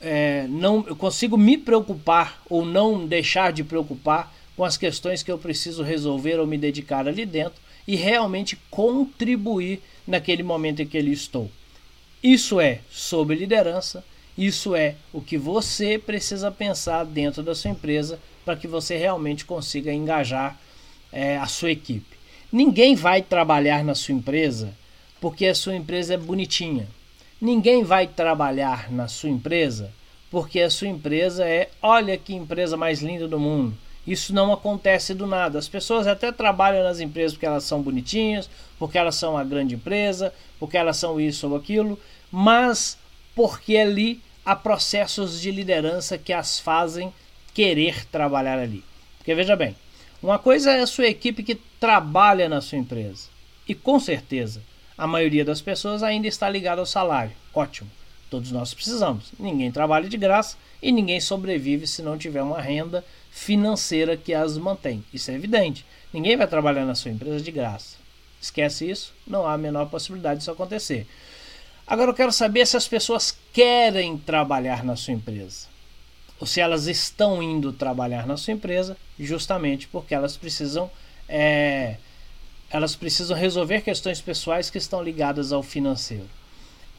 é, 0.00 0.46
não 0.48 0.84
eu 0.86 0.96
consigo 0.96 1.36
me 1.36 1.56
preocupar 1.56 2.42
ou 2.48 2.64
não 2.64 3.06
deixar 3.06 3.52
de 3.52 3.64
preocupar 3.64 4.34
com 4.56 4.64
as 4.64 4.76
questões 4.76 5.22
que 5.22 5.32
eu 5.32 5.38
preciso 5.38 5.82
resolver 5.82 6.38
ou 6.38 6.46
me 6.46 6.58
dedicar 6.58 7.08
ali 7.08 7.24
dentro 7.24 7.60
e 7.86 7.96
realmente 7.96 8.56
contribuir 8.70 9.82
naquele 10.06 10.42
momento 10.42 10.80
em 10.80 10.86
que 10.86 10.96
ele 10.96 11.10
estou. 11.12 11.50
Isso 12.24 12.58
é 12.58 12.80
sobre 12.90 13.36
liderança, 13.36 14.02
isso 14.36 14.74
é 14.74 14.94
o 15.12 15.20
que 15.20 15.36
você 15.36 15.98
precisa 15.98 16.50
pensar 16.50 17.04
dentro 17.04 17.42
da 17.42 17.54
sua 17.54 17.72
empresa 17.72 18.18
para 18.46 18.56
que 18.56 18.66
você 18.66 18.96
realmente 18.96 19.44
consiga 19.44 19.92
engajar 19.92 20.58
é, 21.12 21.36
a 21.36 21.44
sua 21.44 21.70
equipe. 21.70 22.16
Ninguém 22.50 22.94
vai 22.94 23.20
trabalhar 23.20 23.84
na 23.84 23.94
sua 23.94 24.14
empresa 24.14 24.72
porque 25.20 25.44
a 25.44 25.54
sua 25.54 25.76
empresa 25.76 26.14
é 26.14 26.16
bonitinha. 26.16 26.88
Ninguém 27.38 27.84
vai 27.84 28.06
trabalhar 28.06 28.90
na 28.90 29.06
sua 29.06 29.28
empresa 29.28 29.92
porque 30.30 30.60
a 30.60 30.70
sua 30.70 30.88
empresa 30.88 31.44
é, 31.44 31.68
olha 31.82 32.16
que 32.16 32.32
empresa 32.32 32.74
mais 32.74 33.02
linda 33.02 33.28
do 33.28 33.38
mundo. 33.38 33.76
Isso 34.06 34.34
não 34.34 34.52
acontece 34.52 35.14
do 35.14 35.26
nada. 35.26 35.58
As 35.58 35.68
pessoas 35.68 36.06
até 36.06 36.30
trabalham 36.30 36.82
nas 36.82 37.00
empresas 37.00 37.32
porque 37.32 37.46
elas 37.46 37.64
são 37.64 37.80
bonitinhas, 37.80 38.50
porque 38.78 38.98
elas 38.98 39.14
são 39.14 39.32
uma 39.32 39.44
grande 39.44 39.74
empresa, 39.74 40.32
porque 40.58 40.76
elas 40.76 40.96
são 40.96 41.18
isso 41.18 41.48
ou 41.48 41.56
aquilo, 41.56 41.98
mas 42.36 42.98
porque 43.32 43.76
ali 43.76 44.20
há 44.44 44.56
processos 44.56 45.40
de 45.40 45.52
liderança 45.52 46.18
que 46.18 46.32
as 46.32 46.58
fazem 46.58 47.14
querer 47.54 48.04
trabalhar 48.06 48.58
ali. 48.58 48.82
Porque 49.18 49.36
veja 49.36 49.54
bem, 49.54 49.76
uma 50.20 50.36
coisa 50.36 50.72
é 50.72 50.80
a 50.80 50.86
sua 50.86 51.06
equipe 51.06 51.44
que 51.44 51.54
trabalha 51.78 52.48
na 52.48 52.60
sua 52.60 52.78
empresa. 52.78 53.28
E 53.68 53.72
com 53.74 54.00
certeza, 54.00 54.60
a 54.98 55.06
maioria 55.06 55.44
das 55.44 55.60
pessoas 55.60 56.02
ainda 56.02 56.26
está 56.26 56.50
ligada 56.50 56.80
ao 56.80 56.86
salário. 56.86 57.30
Ótimo. 57.54 57.88
Todos 58.28 58.50
nós 58.50 58.74
precisamos. 58.74 59.30
Ninguém 59.38 59.70
trabalha 59.70 60.08
de 60.08 60.16
graça 60.16 60.56
e 60.82 60.90
ninguém 60.90 61.20
sobrevive 61.20 61.86
se 61.86 62.02
não 62.02 62.18
tiver 62.18 62.42
uma 62.42 62.60
renda 62.60 63.04
financeira 63.30 64.16
que 64.16 64.34
as 64.34 64.58
mantém. 64.58 65.04
Isso 65.14 65.30
é 65.30 65.34
evidente. 65.34 65.86
Ninguém 66.12 66.36
vai 66.36 66.48
trabalhar 66.48 66.84
na 66.84 66.96
sua 66.96 67.12
empresa 67.12 67.40
de 67.40 67.52
graça. 67.52 67.96
Esquece 68.40 68.90
isso, 68.90 69.14
não 69.24 69.46
há 69.46 69.52
a 69.52 69.58
menor 69.58 69.86
possibilidade 69.86 70.38
disso 70.38 70.50
acontecer. 70.50 71.06
Agora 71.86 72.10
eu 72.10 72.14
quero 72.14 72.32
saber 72.32 72.66
se 72.66 72.76
as 72.76 72.88
pessoas 72.88 73.36
querem 73.52 74.16
trabalhar 74.16 74.82
na 74.82 74.96
sua 74.96 75.14
empresa. 75.14 75.66
Ou 76.40 76.46
se 76.46 76.60
elas 76.60 76.86
estão 76.86 77.42
indo 77.42 77.72
trabalhar 77.72 78.26
na 78.26 78.36
sua 78.36 78.54
empresa 78.54 78.96
justamente 79.18 79.86
porque 79.88 80.14
elas 80.14 80.36
precisam 80.36 80.90
é, 81.28 81.96
elas 82.70 82.96
precisam 82.96 83.36
resolver 83.36 83.82
questões 83.82 84.20
pessoais 84.20 84.68
que 84.68 84.78
estão 84.78 85.02
ligadas 85.02 85.52
ao 85.52 85.62
financeiro. 85.62 86.28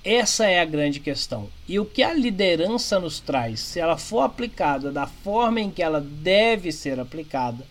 Essa 0.04 0.46
é 0.46 0.60
a 0.60 0.65
grande 0.65 1.00
questão. 1.00 1.50
E 1.68 1.80
o 1.80 1.86
que 1.86 2.04
a 2.04 2.13
liderança 2.13 3.00
nos 3.00 3.20
traz, 3.20 3.60
se 3.60 3.80
ela 3.80 3.98
for 3.98 4.22
aplicada 4.22 4.92
da 4.92 5.08
forma 5.08 5.60
em 5.60 5.72
que 5.72 5.82
ela 5.82 6.00
deve 6.00 6.72
ser 6.72 7.00
aplicada, 7.00 7.65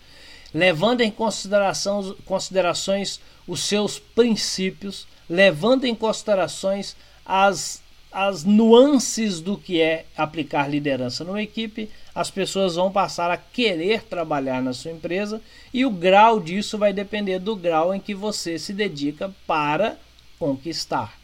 levando 0.53 1.01
em 1.01 1.09
consideração 1.09 2.15
considerações 2.25 3.21
os 3.47 3.61
seus 3.61 3.97
princípios, 3.97 5.07
levando 5.29 5.85
em 5.85 5.95
considerações 5.95 6.95
as, 7.25 7.81
as 8.11 8.43
nuances 8.43 9.41
do 9.41 9.57
que 9.57 9.81
é 9.81 10.05
aplicar 10.15 10.69
liderança 10.69 11.23
numa 11.23 11.41
equipe, 11.41 11.89
as 12.13 12.29
pessoas 12.31 12.75
vão 12.75 12.91
passar 12.91 13.31
a 13.31 13.37
querer 13.37 14.03
trabalhar 14.03 14.61
na 14.61 14.73
sua 14.73 14.91
empresa 14.91 15.41
e 15.73 15.85
o 15.85 15.91
grau 15.91 16.39
disso 16.39 16.77
vai 16.77 16.93
depender 16.93 17.39
do 17.39 17.55
grau 17.55 17.93
em 17.93 17.99
que 17.99 18.13
você 18.13 18.57
se 18.57 18.73
dedica 18.73 19.33
para 19.45 19.97
conquistar. 20.39 21.19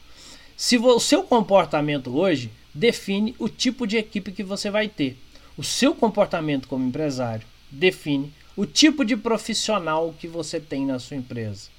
Se 0.58 0.78
o 0.78 1.00
seu 1.00 1.24
comportamento 1.24 2.16
hoje 2.18 2.52
define 2.74 3.36
o 3.38 3.50
tipo 3.50 3.86
de 3.86 3.98
equipe 3.98 4.32
que 4.32 4.44
você 4.44 4.70
vai 4.70 4.88
ter. 4.88 5.18
O 5.58 5.64
seu 5.64 5.94
comportamento 5.94 6.68
como 6.68 6.88
empresário 6.88 7.46
define 7.70 8.34
o 8.56 8.66
tipo 8.66 9.04
de 9.04 9.16
profissional 9.16 10.14
que 10.18 10.28
você 10.28 10.60
tem 10.60 10.86
na 10.86 11.00
sua 11.00 11.18
empresa. 11.18 11.70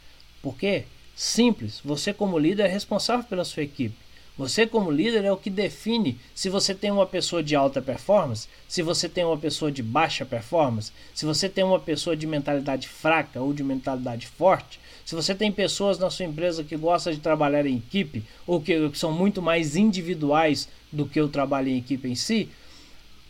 Por 0.42 0.56
quê? 0.56 0.84
Simples, 1.14 1.80
você 1.84 2.12
como 2.12 2.38
líder 2.38 2.64
é 2.64 2.68
responsável 2.68 3.24
pela 3.24 3.44
sua 3.44 3.62
equipe. 3.62 3.96
Você 4.36 4.66
como 4.66 4.90
líder 4.90 5.24
é 5.26 5.32
o 5.32 5.36
que 5.36 5.50
define 5.50 6.18
se 6.34 6.48
você 6.48 6.74
tem 6.74 6.90
uma 6.90 7.06
pessoa 7.06 7.42
de 7.42 7.54
alta 7.54 7.82
performance, 7.82 8.48
se 8.66 8.80
você 8.80 9.06
tem 9.06 9.24
uma 9.24 9.36
pessoa 9.36 9.70
de 9.70 9.82
baixa 9.82 10.24
performance, 10.24 10.90
se 11.14 11.26
você 11.26 11.50
tem 11.50 11.62
uma 11.62 11.78
pessoa 11.78 12.16
de 12.16 12.26
mentalidade 12.26 12.88
fraca 12.88 13.42
ou 13.42 13.52
de 13.52 13.62
mentalidade 13.62 14.26
forte, 14.26 14.80
se 15.04 15.14
você 15.14 15.34
tem 15.34 15.52
pessoas 15.52 15.98
na 15.98 16.08
sua 16.08 16.24
empresa 16.24 16.64
que 16.64 16.76
gostam 16.76 17.12
de 17.12 17.20
trabalhar 17.20 17.66
em 17.66 17.76
equipe 17.76 18.24
ou 18.46 18.58
que, 18.60 18.88
que 18.88 18.98
são 18.98 19.12
muito 19.12 19.42
mais 19.42 19.76
individuais 19.76 20.66
do 20.90 21.04
que 21.06 21.20
o 21.20 21.28
trabalho 21.28 21.68
em 21.68 21.76
equipe 21.76 22.08
em 22.08 22.14
si, 22.14 22.48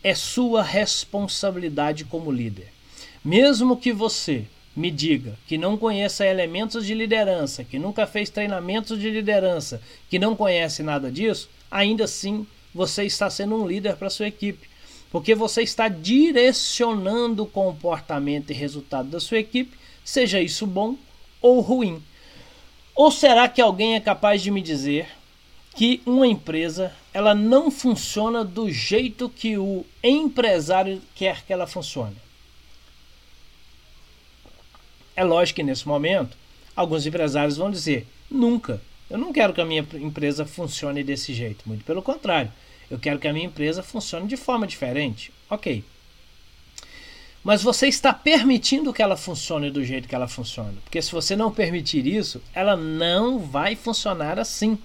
é 0.01 0.15
sua 0.15 0.63
responsabilidade 0.63 2.05
como 2.05 2.31
líder. 2.31 2.71
Mesmo 3.23 3.75
que 3.75 3.91
você 3.91 4.45
me 4.75 4.89
diga 4.89 5.37
que 5.47 5.57
não 5.57 5.77
conheça 5.77 6.25
elementos 6.25 6.85
de 6.85 6.93
liderança, 6.93 7.63
que 7.63 7.77
nunca 7.77 8.07
fez 8.07 8.29
treinamentos 8.29 8.99
de 8.99 9.09
liderança, 9.09 9.81
que 10.09 10.17
não 10.17 10.35
conhece 10.35 10.81
nada 10.81 11.11
disso, 11.11 11.49
ainda 11.69 12.05
assim 12.05 12.45
você 12.73 13.03
está 13.03 13.29
sendo 13.29 13.55
um 13.55 13.67
líder 13.67 13.95
para 13.95 14.09
sua 14.09 14.27
equipe, 14.27 14.67
porque 15.11 15.35
você 15.35 15.61
está 15.61 15.87
direcionando 15.87 17.43
o 17.43 17.47
comportamento 17.47 18.49
e 18.49 18.53
resultado 18.53 19.09
da 19.09 19.19
sua 19.19 19.37
equipe, 19.37 19.77
seja 20.03 20.41
isso 20.41 20.65
bom 20.65 20.95
ou 21.41 21.59
ruim? 21.59 22.01
Ou 22.95 23.11
será 23.11 23.47
que 23.47 23.61
alguém 23.61 23.95
é 23.95 23.99
capaz 23.99 24.41
de 24.41 24.49
me 24.49 24.61
dizer 24.61 25.07
que 25.75 26.01
uma 26.05 26.27
empresa 26.27 26.93
ela 27.13 27.35
não 27.35 27.69
funciona 27.69 28.43
do 28.43 28.71
jeito 28.71 29.29
que 29.29 29.57
o 29.57 29.85
empresário 30.03 31.01
quer 31.15 31.43
que 31.43 31.53
ela 31.53 31.67
funcione? 31.67 32.22
É 35.15 35.23
lógico 35.23 35.57
que 35.57 35.63
nesse 35.63 35.87
momento 35.87 36.37
alguns 36.75 37.05
empresários 37.05 37.57
vão 37.57 37.69
dizer: 37.69 38.07
nunca, 38.29 38.81
eu 39.09 39.17
não 39.17 39.31
quero 39.31 39.53
que 39.53 39.61
a 39.61 39.65
minha 39.65 39.85
empresa 39.95 40.45
funcione 40.45 41.03
desse 41.03 41.33
jeito. 41.33 41.63
Muito 41.67 41.83
pelo 41.83 42.01
contrário, 42.01 42.51
eu 42.89 42.99
quero 42.99 43.19
que 43.19 43.27
a 43.27 43.33
minha 43.33 43.45
empresa 43.45 43.83
funcione 43.83 44.27
de 44.27 44.37
forma 44.37 44.67
diferente. 44.67 45.31
Ok. 45.49 45.83
Mas 47.43 47.61
você 47.61 47.87
está 47.87 48.13
permitindo 48.13 48.93
que 48.93 49.01
ela 49.01 49.17
funcione 49.17 49.69
do 49.69 49.83
jeito 49.83 50.07
que 50.07 50.15
ela 50.15 50.29
funciona. 50.29 50.75
Porque 50.83 51.01
se 51.01 51.11
você 51.11 51.35
não 51.35 51.51
permitir 51.51 52.07
isso, 52.07 52.41
ela 52.53 52.77
não 52.77 53.37
vai 53.37 53.75
funcionar 53.75 54.39
assim. 54.39 54.77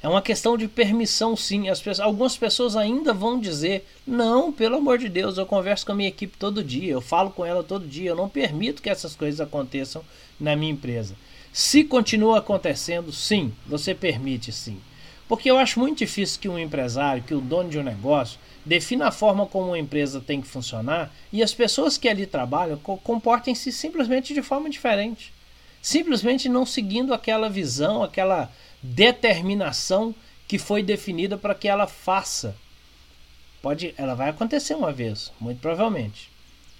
É 0.00 0.08
uma 0.08 0.22
questão 0.22 0.56
de 0.56 0.68
permissão, 0.68 1.36
sim. 1.36 1.68
As 1.68 1.80
pessoas, 1.80 2.00
algumas 2.06 2.36
pessoas 2.36 2.76
ainda 2.76 3.12
vão 3.12 3.40
dizer: 3.40 3.86
não, 4.06 4.52
pelo 4.52 4.76
amor 4.76 4.98
de 4.98 5.08
Deus, 5.08 5.36
eu 5.36 5.46
converso 5.46 5.84
com 5.84 5.92
a 5.92 5.94
minha 5.94 6.08
equipe 6.08 6.36
todo 6.38 6.62
dia, 6.62 6.92
eu 6.92 7.00
falo 7.00 7.30
com 7.30 7.44
ela 7.44 7.64
todo 7.64 7.86
dia, 7.86 8.10
eu 8.10 8.16
não 8.16 8.28
permito 8.28 8.80
que 8.80 8.90
essas 8.90 9.16
coisas 9.16 9.40
aconteçam 9.40 10.04
na 10.38 10.54
minha 10.54 10.72
empresa. 10.72 11.16
Se 11.52 11.82
continua 11.82 12.38
acontecendo, 12.38 13.12
sim, 13.12 13.52
você 13.66 13.94
permite, 13.94 14.52
sim. 14.52 14.80
Porque 15.26 15.50
eu 15.50 15.58
acho 15.58 15.80
muito 15.80 15.98
difícil 15.98 16.40
que 16.40 16.48
um 16.48 16.58
empresário, 16.58 17.22
que 17.22 17.34
o 17.34 17.40
dono 17.40 17.68
de 17.68 17.78
um 17.78 17.82
negócio, 17.82 18.38
defina 18.64 19.08
a 19.08 19.12
forma 19.12 19.46
como 19.46 19.68
uma 19.68 19.78
empresa 19.78 20.20
tem 20.20 20.40
que 20.40 20.46
funcionar 20.46 21.12
e 21.32 21.42
as 21.42 21.52
pessoas 21.52 21.98
que 21.98 22.08
ali 22.08 22.26
trabalham 22.26 22.78
comportem-se 22.78 23.72
simplesmente 23.72 24.32
de 24.32 24.42
forma 24.42 24.70
diferente. 24.70 25.32
Simplesmente 25.82 26.48
não 26.48 26.66
seguindo 26.66 27.14
aquela 27.14 27.48
visão, 27.48 28.02
aquela 28.02 28.50
determinação 28.82 30.14
que 30.46 30.58
foi 30.58 30.82
definida 30.82 31.36
para 31.36 31.54
que 31.54 31.68
ela 31.68 31.86
faça. 31.86 32.56
Pode, 33.60 33.94
ela 33.98 34.14
vai 34.14 34.30
acontecer 34.30 34.74
uma 34.74 34.92
vez, 34.92 35.32
muito 35.40 35.60
provavelmente. 35.60 36.30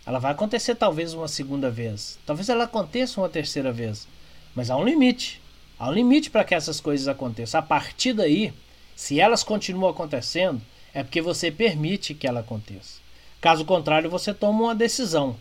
Ela 0.07 0.19
vai 0.19 0.33
acontecer 0.33 0.75
talvez 0.75 1.12
uma 1.12 1.28
segunda 1.28 1.71
vez. 1.71 2.19
Talvez 2.25 2.49
ela 2.49 2.64
aconteça 2.64 3.21
uma 3.21 3.28
terceira 3.28 3.71
vez. 3.71 4.09
Mas 4.55 4.71
há 4.71 4.76
um 4.76 4.85
limite. 4.85 5.40
Há 5.78 5.90
um 5.90 5.93
limite 5.93 6.31
para 6.31 6.45
que 6.45 6.55
essas 6.55 6.81
coisas 6.81 7.07
aconteçam. 7.09 7.61
A 7.61 7.62
partir 7.62 8.14
daí, 8.14 8.52
se 8.97 9.21
elas 9.21 9.45
continuam 9.45 9.90
acontecendo, 9.90 10.62
é 10.95 11.02
porque 11.02 11.21
você 11.21 11.50
permite 11.50 12.14
que 12.14 12.26
ela 12.26 12.40
aconteça. 12.40 13.00
Caso 13.40 13.64
contrário, 13.64 14.09
você 14.11 14.33
toma 14.33 14.64
uma 14.64 14.75
decisão. 14.75 15.37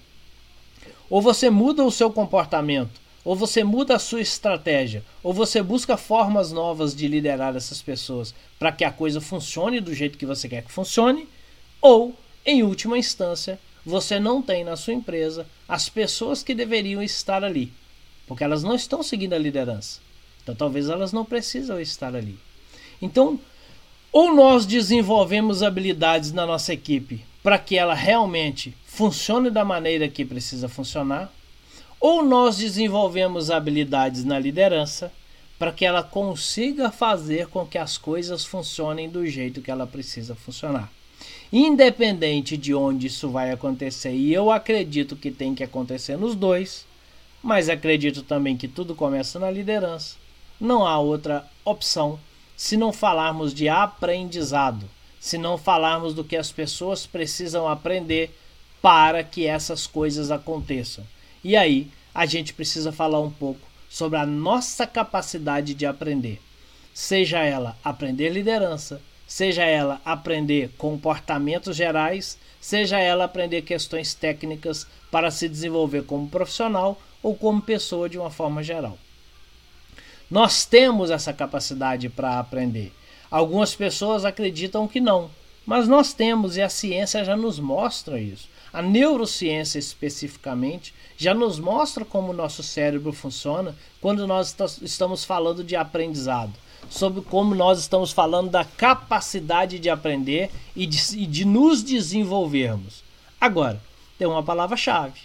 Ou 1.10 1.22
você 1.22 1.50
muda 1.50 1.84
o 1.84 1.92
seu 1.92 2.12
comportamento, 2.12 3.00
ou 3.24 3.36
você 3.36 3.64
muda 3.64 3.96
a 3.96 4.00
sua 4.00 4.22
estratégia, 4.22 5.04
ou 5.22 5.34
você 5.34 5.62
busca 5.62 5.98
formas 5.98 6.52
novas 6.52 6.96
de 6.96 7.08
liderar 7.08 7.56
essas 7.56 7.82
pessoas 7.82 8.34
para 8.58 8.72
que 8.72 8.84
a 8.84 8.92
coisa 8.92 9.20
funcione 9.20 9.80
do 9.80 9.94
jeito 9.94 10.18
que 10.18 10.26
você 10.26 10.48
quer 10.48 10.64
que 10.64 10.72
funcione, 10.72 11.28
ou, 11.82 12.16
em 12.46 12.64
última 12.64 12.98
instância, 12.98 13.60
você 13.86 14.20
não 14.20 14.42
tem 14.42 14.64
na 14.64 14.76
sua 14.76 14.94
empresa 14.94 15.46
as 15.68 15.90
pessoas 15.90 16.44
que 16.44 16.56
deveriam 16.56 17.02
estar 17.02 17.44
ali, 17.44 17.72
porque 18.28 18.44
elas 18.44 18.64
não 18.64 18.76
estão 18.76 19.02
seguindo 19.04 19.34
a 19.34 19.38
liderança. 19.38 20.00
Então 20.44 20.56
talvez 20.56 20.90
elas 20.90 21.12
não 21.12 21.26
precisam 21.26 21.80
estar 21.80 22.16
ali. 22.16 22.38
Então, 23.02 23.40
ou 24.12 24.34
nós 24.34 24.66
desenvolvemos 24.66 25.62
habilidades 25.62 26.32
na 26.32 26.46
nossa 26.46 26.74
equipe 26.74 27.24
para 27.44 27.60
que 27.60 27.78
ela 27.78 27.94
realmente 27.94 28.76
funcione 28.86 29.50
da 29.50 29.64
maneira 29.64 30.08
que 30.08 30.26
precisa 30.26 30.68
funcionar, 30.68 31.32
ou 32.00 32.24
nós 32.24 32.58
desenvolvemos 32.58 33.50
habilidades 33.50 34.24
na 34.24 34.38
liderança 34.38 35.12
para 35.58 35.72
que 35.72 35.86
ela 35.86 36.04
consiga 36.04 36.92
fazer 36.92 37.48
com 37.48 37.66
que 37.66 37.78
as 37.78 37.98
coisas 37.98 38.46
funcionem 38.46 39.10
do 39.10 39.26
jeito 39.26 39.62
que 39.62 39.72
ela 39.72 39.88
precisa 39.88 40.36
funcionar. 40.36 40.92
Independente 41.52 42.56
de 42.58 42.76
onde 42.76 43.08
isso 43.08 43.30
vai 43.30 43.52
acontecer, 43.52 44.14
e 44.14 44.34
eu 44.34 44.52
acredito 44.52 45.16
que 45.16 45.32
tem 45.32 45.56
que 45.56 45.64
acontecer 45.64 46.18
nos 46.18 46.36
dois, 46.36 46.86
mas 47.42 47.70
acredito 47.70 48.22
também 48.22 48.56
que 48.56 48.68
tudo 48.68 48.94
começa 48.94 49.40
na 49.40 49.50
liderança. 49.50 50.16
Não 50.60 50.86
há 50.86 51.00
outra 51.00 51.48
opção 51.64 52.20
se 52.56 52.76
não 52.76 52.92
falarmos 52.92 53.54
de 53.54 53.70
aprendizado, 53.70 54.90
se 55.20 55.38
não 55.38 55.58
falarmos 55.58 56.14
do 56.14 56.24
que 56.24 56.36
as 56.36 56.52
pessoas 56.52 57.06
precisam 57.06 57.68
aprender 57.68 58.36
para 58.82 59.24
que 59.24 59.46
essas 59.46 59.88
coisas 59.88 60.30
aconteçam. 60.32 61.04
E 61.48 61.56
aí 61.56 61.88
a 62.14 62.26
gente 62.26 62.54
precisa 62.54 62.92
falar 62.92 63.22
um 63.22 63.32
pouco 63.32 63.62
sobre 63.90 64.20
a 64.20 64.26
nossa 64.26 64.86
capacidade 64.86 65.74
de 65.74 65.86
aprender, 65.86 66.42
seja 66.94 67.42
ela 67.42 67.78
aprender 67.82 68.28
liderança, 68.28 69.02
seja 69.26 69.64
ela 69.64 70.02
aprender 70.04 70.70
comportamentos 70.78 71.78
gerais, 71.78 72.38
seja 72.60 73.00
ela 73.00 73.24
aprender 73.24 73.62
questões 73.62 74.14
técnicas 74.14 74.86
para 75.10 75.32
se 75.32 75.48
desenvolver 75.48 76.04
como 76.04 76.28
profissional 76.28 77.02
ou 77.24 77.34
como 77.34 77.62
pessoa 77.62 78.10
de 78.10 78.20
uma 78.20 78.30
forma 78.30 78.62
geral. 78.62 78.98
Nós 80.30 80.66
temos 80.66 81.10
essa 81.10 81.32
capacidade 81.32 82.10
para 82.10 82.40
aprender. 82.40 82.92
Algumas 83.32 83.74
pessoas 83.74 84.26
acreditam 84.26 84.86
que 84.86 85.00
não, 85.00 85.32
mas 85.66 85.88
nós 85.88 86.12
temos 86.12 86.58
e 86.58 86.62
a 86.62 86.68
ciência 86.68 87.24
já 87.24 87.38
nos 87.38 87.58
mostra 87.58 88.20
isso. 88.20 88.50
A 88.78 88.82
neurociência 88.84 89.80
especificamente 89.80 90.94
já 91.18 91.34
nos 91.34 91.58
mostra 91.58 92.06
como 92.06 92.30
o 92.30 92.36
nosso 92.36 92.62
cérebro 92.62 93.12
funciona 93.12 93.76
quando 94.00 94.28
nós 94.28 94.56
estamos 94.84 95.24
falando 95.24 95.64
de 95.64 95.76
aprendizado, 95.76 96.54
sobre 96.88 97.22
como 97.22 97.56
nós 97.56 97.80
estamos 97.80 98.12
falando 98.12 98.52
da 98.52 98.64
capacidade 98.64 99.80
de 99.80 99.90
aprender 99.90 100.52
e 100.76 100.86
de, 100.86 101.00
e 101.18 101.26
de 101.26 101.44
nos 101.44 101.82
desenvolvermos. 101.82 103.04
Agora, 103.42 103.82
tem 104.16 104.28
uma 104.28 104.44
palavra-chave. 104.44 105.22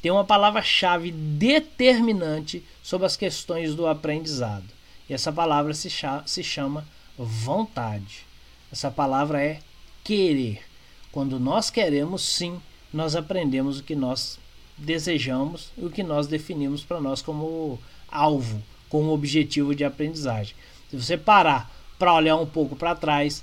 Tem 0.00 0.10
uma 0.10 0.24
palavra-chave 0.24 1.12
determinante 1.12 2.64
sobre 2.82 3.06
as 3.06 3.14
questões 3.14 3.74
do 3.74 3.86
aprendizado. 3.86 4.72
E 5.06 5.12
essa 5.12 5.30
palavra 5.30 5.74
se 5.74 5.90
se 6.24 6.42
chama 6.42 6.88
vontade. 7.18 8.24
Essa 8.72 8.90
palavra 8.90 9.44
é 9.44 9.58
querer. 10.02 10.62
Quando 11.12 11.38
nós 11.38 11.68
queremos, 11.68 12.22
sim, 12.22 12.58
nós 12.92 13.16
aprendemos 13.16 13.78
o 13.78 13.82
que 13.82 13.94
nós 13.94 14.38
desejamos 14.76 15.70
e 15.76 15.84
o 15.84 15.90
que 15.90 16.02
nós 16.02 16.26
definimos 16.26 16.82
para 16.82 17.00
nós 17.00 17.22
como 17.22 17.78
alvo, 18.08 18.62
como 18.88 19.12
objetivo 19.12 19.74
de 19.74 19.84
aprendizagem. 19.84 20.54
Se 20.90 20.96
você 20.96 21.16
parar 21.16 21.70
para 21.98 22.14
olhar 22.14 22.36
um 22.36 22.46
pouco 22.46 22.76
para 22.76 22.94
trás, 22.94 23.42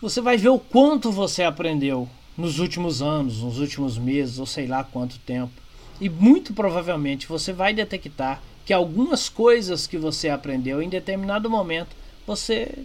você 0.00 0.20
vai 0.20 0.36
ver 0.36 0.48
o 0.48 0.58
quanto 0.58 1.12
você 1.12 1.42
aprendeu 1.42 2.08
nos 2.36 2.58
últimos 2.58 3.00
anos, 3.00 3.40
nos 3.42 3.58
últimos 3.58 3.96
meses, 3.96 4.38
ou 4.38 4.46
sei 4.46 4.66
lá 4.66 4.82
quanto 4.82 5.18
tempo. 5.20 5.52
E 6.00 6.08
muito 6.08 6.52
provavelmente 6.52 7.28
você 7.28 7.52
vai 7.52 7.72
detectar 7.72 8.42
que 8.64 8.72
algumas 8.72 9.28
coisas 9.28 9.86
que 9.86 9.96
você 9.96 10.28
aprendeu 10.28 10.82
em 10.82 10.88
determinado 10.88 11.48
momento 11.48 11.94
você 12.26 12.84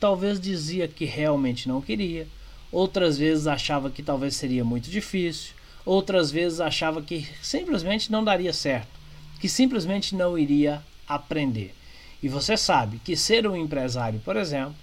talvez 0.00 0.40
dizia 0.40 0.88
que 0.88 1.04
realmente 1.04 1.68
não 1.68 1.80
queria, 1.80 2.26
outras 2.74 3.16
vezes 3.16 3.46
achava 3.46 3.88
que 3.88 4.02
talvez 4.02 4.34
seria 4.34 4.64
muito 4.64 4.90
difícil, 4.90 5.54
outras 5.86 6.32
vezes 6.32 6.60
achava 6.60 7.00
que 7.00 7.24
simplesmente 7.40 8.10
não 8.10 8.24
daria 8.24 8.52
certo, 8.52 8.88
que 9.40 9.48
simplesmente 9.48 10.16
não 10.16 10.36
iria 10.36 10.82
aprender. 11.06 11.72
E 12.20 12.28
você 12.28 12.56
sabe 12.56 13.00
que 13.04 13.16
ser 13.16 13.46
um 13.46 13.56
empresário, 13.56 14.20
por 14.24 14.36
exemplo, 14.36 14.74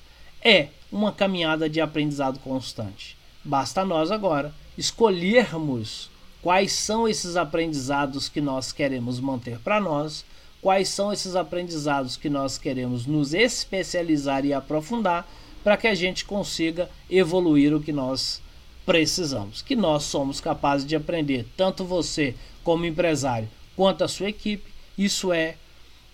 é 0.42 0.70
uma 0.90 1.12
caminhada 1.12 1.70
de 1.70 1.82
aprendizado 1.82 2.40
constante. 2.40 3.18
Basta 3.44 3.84
nós 3.84 4.10
agora 4.10 4.54
escolhermos 4.78 6.10
quais 6.42 6.72
são 6.72 7.08
esses 7.10 7.36
aprendizados 7.36 8.30
que 8.30 8.40
nós 8.40 8.72
queremos 8.72 9.20
manter 9.20 9.60
para 9.60 9.82
nós, 9.82 10.24
quais 10.62 10.88
são 10.88 11.12
esses 11.12 11.36
aprendizados 11.36 12.16
que 12.16 12.30
nós 12.30 12.58
queremos 12.58 13.06
nos 13.06 13.34
especializar 13.34 14.46
e 14.46 14.54
aprofundar 14.54 15.28
para 15.64 15.78
que 15.78 15.88
a 15.88 15.96
gente 15.96 16.26
consiga 16.26 16.90
evoluir 17.10 17.74
o 17.74 17.82
que 17.82 17.92
nós 17.92 18.42
precisamos, 18.86 19.62
que 19.62 19.76
nós 19.76 20.04
somos 20.04 20.40
capazes 20.40 20.86
de 20.86 20.96
aprender, 20.96 21.48
tanto 21.56 21.86
você 21.86 22.36
como 22.64 22.86
empresário, 22.86 23.50
quanto 23.76 24.04
a 24.04 24.08
sua 24.08 24.30
equipe. 24.30 24.72
Isso 24.98 25.32
é, 25.32 25.56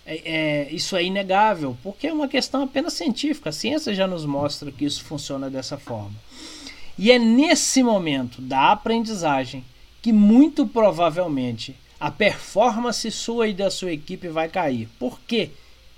é, 0.05 0.21
é, 0.25 0.67
isso 0.71 0.95
é 0.95 1.03
inegável, 1.03 1.77
porque 1.81 2.07
é 2.07 2.13
uma 2.13 2.27
questão 2.27 2.63
apenas 2.63 2.93
científica. 2.93 3.49
A 3.49 3.53
ciência 3.53 3.93
já 3.93 4.07
nos 4.07 4.25
mostra 4.25 4.71
que 4.71 4.85
isso 4.85 5.03
funciona 5.03 5.49
dessa 5.49 5.77
forma. 5.77 6.15
E 6.97 7.11
é 7.11 7.19
nesse 7.19 7.83
momento 7.83 8.41
da 8.41 8.71
aprendizagem 8.71 9.63
que 10.01 10.11
muito 10.11 10.65
provavelmente 10.65 11.75
a 11.99 12.11
performance 12.11 13.09
sua 13.11 13.47
e 13.47 13.53
da 13.53 13.69
sua 13.69 13.91
equipe 13.91 14.27
vai 14.27 14.49
cair. 14.49 14.87
Por 14.99 15.19
que, 15.21 15.51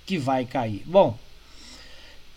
que 0.06 0.18
vai 0.18 0.44
cair? 0.44 0.82
Bom, 0.86 1.18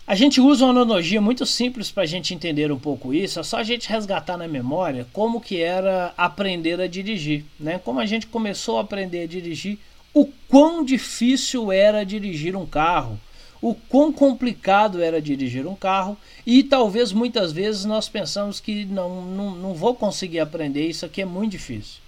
a 0.06 0.14
gente 0.14 0.38
usa 0.38 0.66
uma 0.66 0.70
analogia 0.70 1.20
muito 1.20 1.46
simples 1.46 1.90
para 1.90 2.02
a 2.02 2.06
gente 2.06 2.34
entender 2.34 2.70
um 2.70 2.78
pouco 2.78 3.14
isso. 3.14 3.40
É 3.40 3.42
só 3.42 3.56
a 3.56 3.62
gente 3.62 3.88
resgatar 3.88 4.36
na 4.36 4.46
memória 4.46 5.06
como 5.12 5.40
que 5.40 5.62
era 5.62 6.12
aprender 6.16 6.78
a 6.78 6.86
dirigir, 6.86 7.44
né? 7.58 7.80
Como 7.82 7.98
a 7.98 8.04
gente 8.04 8.26
começou 8.26 8.76
a 8.76 8.82
aprender 8.82 9.22
a 9.22 9.26
dirigir, 9.26 9.78
o 10.12 10.26
quão 10.46 10.84
difícil 10.84 11.72
era 11.72 12.04
dirigir 12.04 12.54
um 12.54 12.66
carro, 12.66 13.18
o 13.62 13.74
quão 13.74 14.12
complicado 14.12 15.02
era 15.02 15.22
dirigir 15.22 15.66
um 15.66 15.74
carro 15.74 16.18
e 16.44 16.62
talvez 16.62 17.10
muitas 17.10 17.50
vezes 17.50 17.86
nós 17.86 18.06
pensamos 18.06 18.60
que 18.60 18.84
não, 18.84 19.22
não, 19.22 19.50
não 19.52 19.74
vou 19.74 19.94
conseguir 19.94 20.40
aprender, 20.40 20.86
isso 20.86 21.06
aqui 21.06 21.22
é 21.22 21.24
muito 21.24 21.52
difícil. 21.52 22.00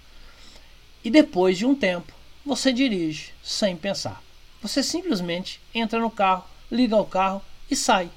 E 1.03 1.09
depois 1.09 1.57
de 1.57 1.65
um 1.65 1.73
tempo, 1.73 2.13
você 2.45 2.71
dirige 2.71 3.31
sem 3.43 3.75
pensar. 3.75 4.21
Você 4.61 4.83
simplesmente 4.83 5.59
entra 5.73 5.99
no 5.99 6.11
carro, 6.11 6.43
liga 6.71 6.95
o 6.95 7.05
carro 7.05 7.41
e 7.69 7.75
sai. 7.75 8.09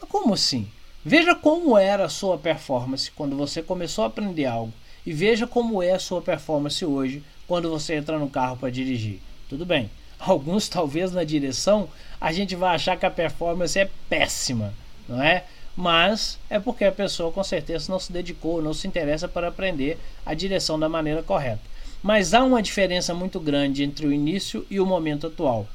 Mas 0.00 0.08
como 0.08 0.34
assim? 0.34 0.68
Veja 1.04 1.34
como 1.34 1.78
era 1.78 2.04
a 2.04 2.08
sua 2.08 2.36
performance 2.36 3.10
quando 3.12 3.36
você 3.36 3.62
começou 3.62 4.04
a 4.04 4.08
aprender 4.08 4.44
algo 4.44 4.72
e 5.06 5.12
veja 5.12 5.46
como 5.46 5.82
é 5.82 5.92
a 5.92 6.00
sua 6.00 6.20
performance 6.20 6.84
hoje 6.84 7.22
quando 7.46 7.70
você 7.70 7.94
entra 7.94 8.18
no 8.18 8.28
carro 8.28 8.56
para 8.56 8.70
dirigir. 8.70 9.20
Tudo 9.48 9.64
bem, 9.64 9.88
alguns 10.18 10.68
talvez 10.68 11.12
na 11.12 11.22
direção 11.22 11.88
a 12.20 12.32
gente 12.32 12.56
vai 12.56 12.74
achar 12.74 12.96
que 12.96 13.06
a 13.06 13.10
performance 13.10 13.78
é 13.78 13.88
péssima, 14.08 14.74
não 15.08 15.22
é? 15.22 15.44
Mas 15.76 16.38
é 16.48 16.58
porque 16.58 16.84
a 16.84 16.90
pessoa 16.90 17.30
com 17.30 17.44
certeza 17.44 17.92
não 17.92 18.00
se 18.00 18.10
dedicou, 18.10 18.62
não 18.62 18.72
se 18.72 18.88
interessa 18.88 19.28
para 19.28 19.48
aprender 19.48 19.98
a 20.24 20.32
direção 20.32 20.78
da 20.78 20.88
maneira 20.88 21.22
correta. 21.22 21.60
Mas 22.02 22.34
há 22.34 22.42
uma 22.42 22.62
diferença 22.62 23.14
muito 23.14 23.38
grande 23.38 23.84
entre 23.84 24.06
o 24.06 24.12
início 24.12 24.66
e 24.70 24.80
o 24.80 24.86
momento 24.86 25.26
atual, 25.26 25.68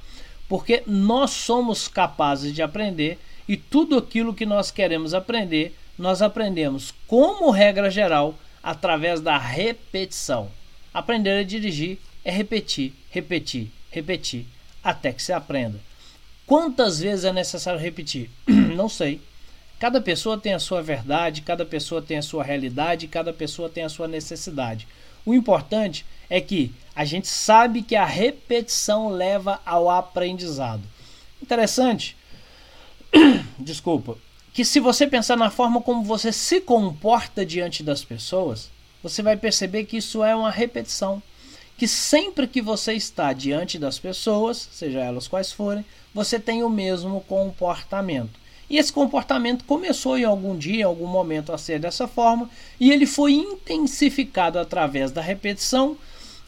porque 0.52 0.84
nós 0.86 1.32
somos 1.32 1.88
capazes 1.88 2.54
de 2.54 2.62
aprender 2.62 3.18
e 3.48 3.56
tudo 3.56 3.98
aquilo 3.98 4.34
que 4.34 4.46
nós 4.46 4.70
queremos 4.70 5.14
aprender, 5.14 5.74
nós 5.98 6.22
aprendemos 6.22 6.94
como 7.08 7.52
regra 7.52 7.90
geral 7.90 8.38
através 8.62 9.22
da 9.22 9.38
repetição. 9.38 10.52
Aprender 10.94 11.40
a 11.40 11.44
dirigir 11.44 12.00
é 12.26 12.30
repetir, 12.32 12.92
repetir, 13.10 13.72
repetir, 13.90 14.46
até 14.84 15.14
que 15.14 15.24
se 15.24 15.32
aprenda. 15.32 15.80
Quantas 16.46 17.00
vezes 17.00 17.24
é 17.24 17.32
necessário 17.32 17.80
repetir? 17.80 18.30
Não 18.76 18.90
sei. 18.90 19.22
Cada 19.80 20.02
pessoa 20.02 20.38
tem 20.38 20.54
a 20.54 20.60
sua 20.60 20.82
verdade, 20.82 21.44
cada 21.44 21.66
pessoa 21.66 22.02
tem 22.02 22.18
a 22.18 22.22
sua 22.22 22.44
realidade, 22.44 23.08
cada 23.08 23.32
pessoa 23.32 23.70
tem 23.70 23.86
a 23.86 23.90
sua 23.90 24.06
necessidade. 24.06 24.86
O 25.26 25.34
importante 25.34 26.06
é 26.30 26.42
que 26.42 26.74
a 26.96 27.06
gente 27.06 27.28
sabe 27.28 27.82
que 27.82 27.96
a 27.96 28.06
repetição 28.06 29.10
leva 29.10 29.62
ao 29.66 29.90
aprendizado. 29.90 30.84
Interessante, 31.42 32.16
desculpa, 33.58 34.18
que 34.54 34.66
se 34.66 34.80
você 34.80 35.08
pensar 35.08 35.38
na 35.38 35.50
forma 35.50 35.82
como 35.82 36.04
você 36.04 36.32
se 36.32 36.62
comporta 36.62 37.46
diante 37.46 37.84
das 37.84 38.04
pessoas, 38.04 38.70
você 39.02 39.22
vai 39.22 39.38
perceber 39.38 39.86
que 39.86 39.98
isso 39.98 40.24
é 40.24 40.36
uma 40.36 40.52
repetição 40.52 41.22
que 41.82 41.88
sempre 41.88 42.46
que 42.46 42.62
você 42.62 42.94
está 42.94 43.34
diante 43.34 43.80
das 43.80 43.98
pessoas, 43.98 44.70
seja 44.72 45.00
elas 45.00 45.28
quais 45.28 45.52
forem, 45.52 45.84
você 46.14 46.40
tem 46.40 46.62
o 46.62 46.70
mesmo 46.70 47.22
comportamento. 47.22 48.40
E 48.70 48.78
esse 48.78 48.94
comportamento 48.94 49.66
começou 49.66 50.16
em 50.16 50.24
algum 50.24 50.56
dia, 50.56 50.82
em 50.82 50.84
algum 50.84 51.08
momento 51.08 51.52
a 51.52 51.58
ser 51.58 51.80
dessa 51.80 52.08
forma, 52.08 52.48
e 52.80 52.92
ele 52.92 53.08
foi 53.08 53.34
intensificado 53.34 54.60
através 54.60 55.12
da 55.12 55.22
repetição, 55.22 55.98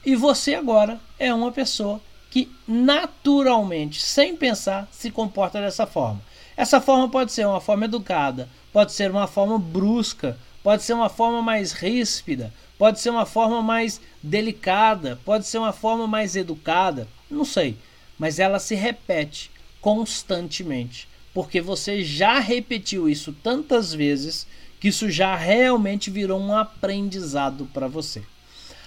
e 0.05 0.15
você 0.15 0.55
agora 0.55 0.99
é 1.17 1.33
uma 1.33 1.51
pessoa 1.51 2.01
que 2.29 2.51
naturalmente, 2.67 4.01
sem 4.01 4.35
pensar, 4.35 4.87
se 4.91 5.11
comporta 5.11 5.61
dessa 5.61 5.85
forma. 5.85 6.21
Essa 6.57 6.81
forma 6.81 7.07
pode 7.09 7.31
ser 7.31 7.45
uma 7.45 7.61
forma 7.61 7.85
educada, 7.85 8.49
pode 8.71 8.91
ser 8.91 9.11
uma 9.11 9.27
forma 9.27 9.57
brusca, 9.57 10.37
pode 10.63 10.83
ser 10.83 10.93
uma 10.93 11.09
forma 11.09 11.41
mais 11.41 11.71
ríspida, 11.71 12.53
pode 12.77 12.99
ser 12.99 13.11
uma 13.11 13.25
forma 13.25 13.61
mais 13.61 14.01
delicada, 14.21 15.19
pode 15.23 15.45
ser 15.45 15.57
uma 15.57 15.71
forma 15.71 16.07
mais 16.07 16.35
educada, 16.35 17.07
não 17.29 17.45
sei, 17.45 17.77
mas 18.17 18.39
ela 18.39 18.59
se 18.59 18.75
repete 18.75 19.51
constantemente, 19.79 21.07
porque 21.33 21.61
você 21.61 22.03
já 22.03 22.39
repetiu 22.39 23.07
isso 23.07 23.31
tantas 23.43 23.93
vezes 23.93 24.47
que 24.79 24.87
isso 24.87 25.09
já 25.09 25.35
realmente 25.35 26.09
virou 26.09 26.39
um 26.39 26.55
aprendizado 26.55 27.69
para 27.73 27.87
você. 27.87 28.23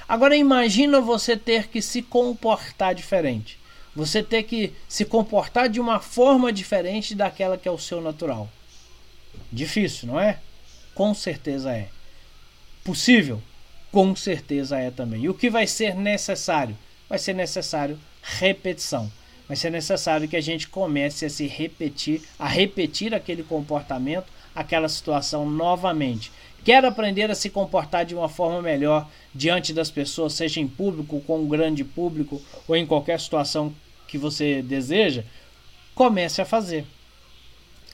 Agora 0.08 0.36
imagina 0.36 1.00
você 1.00 1.36
ter 1.36 1.68
que 1.68 1.82
se 1.82 2.00
comportar 2.00 2.94
diferente. 2.94 3.58
Você 3.94 4.22
ter 4.22 4.42
que 4.42 4.72
se 4.86 5.04
comportar 5.04 5.68
de 5.68 5.80
uma 5.80 5.98
forma 5.98 6.52
diferente 6.52 7.14
daquela 7.14 7.56
que 7.56 7.66
é 7.66 7.70
o 7.70 7.78
seu 7.78 8.00
natural. 8.00 8.48
Difícil, 9.50 10.08
não 10.08 10.20
é? 10.20 10.38
Com 10.94 11.14
certeza 11.14 11.72
é. 11.72 11.88
Possível? 12.84 13.42
Com 13.90 14.14
certeza 14.14 14.78
é 14.78 14.90
também. 14.90 15.22
E 15.22 15.28
o 15.28 15.34
que 15.34 15.48
vai 15.48 15.66
ser 15.66 15.94
necessário? 15.94 16.76
Vai 17.08 17.18
ser 17.18 17.34
necessário 17.34 17.98
repetição. 18.22 19.10
Vai 19.48 19.56
ser 19.56 19.70
necessário 19.70 20.28
que 20.28 20.36
a 20.36 20.40
gente 20.40 20.68
comece 20.68 21.24
a 21.24 21.30
se 21.30 21.46
repetir, 21.46 22.22
a 22.38 22.48
repetir 22.48 23.14
aquele 23.14 23.42
comportamento, 23.42 24.26
aquela 24.54 24.88
situação 24.88 25.48
novamente. 25.48 26.32
Quer 26.66 26.84
aprender 26.84 27.30
a 27.30 27.34
se 27.36 27.48
comportar 27.48 28.04
de 28.04 28.12
uma 28.12 28.28
forma 28.28 28.60
melhor 28.60 29.08
diante 29.32 29.72
das 29.72 29.88
pessoas, 29.88 30.32
seja 30.32 30.58
em 30.58 30.66
público, 30.66 31.20
com 31.20 31.38
um 31.38 31.46
grande 31.46 31.84
público 31.84 32.42
ou 32.66 32.74
em 32.74 32.84
qualquer 32.84 33.20
situação 33.20 33.72
que 34.08 34.18
você 34.18 34.62
deseja? 34.62 35.22
Comece 35.94 36.42
a 36.42 36.44
fazer. 36.44 36.84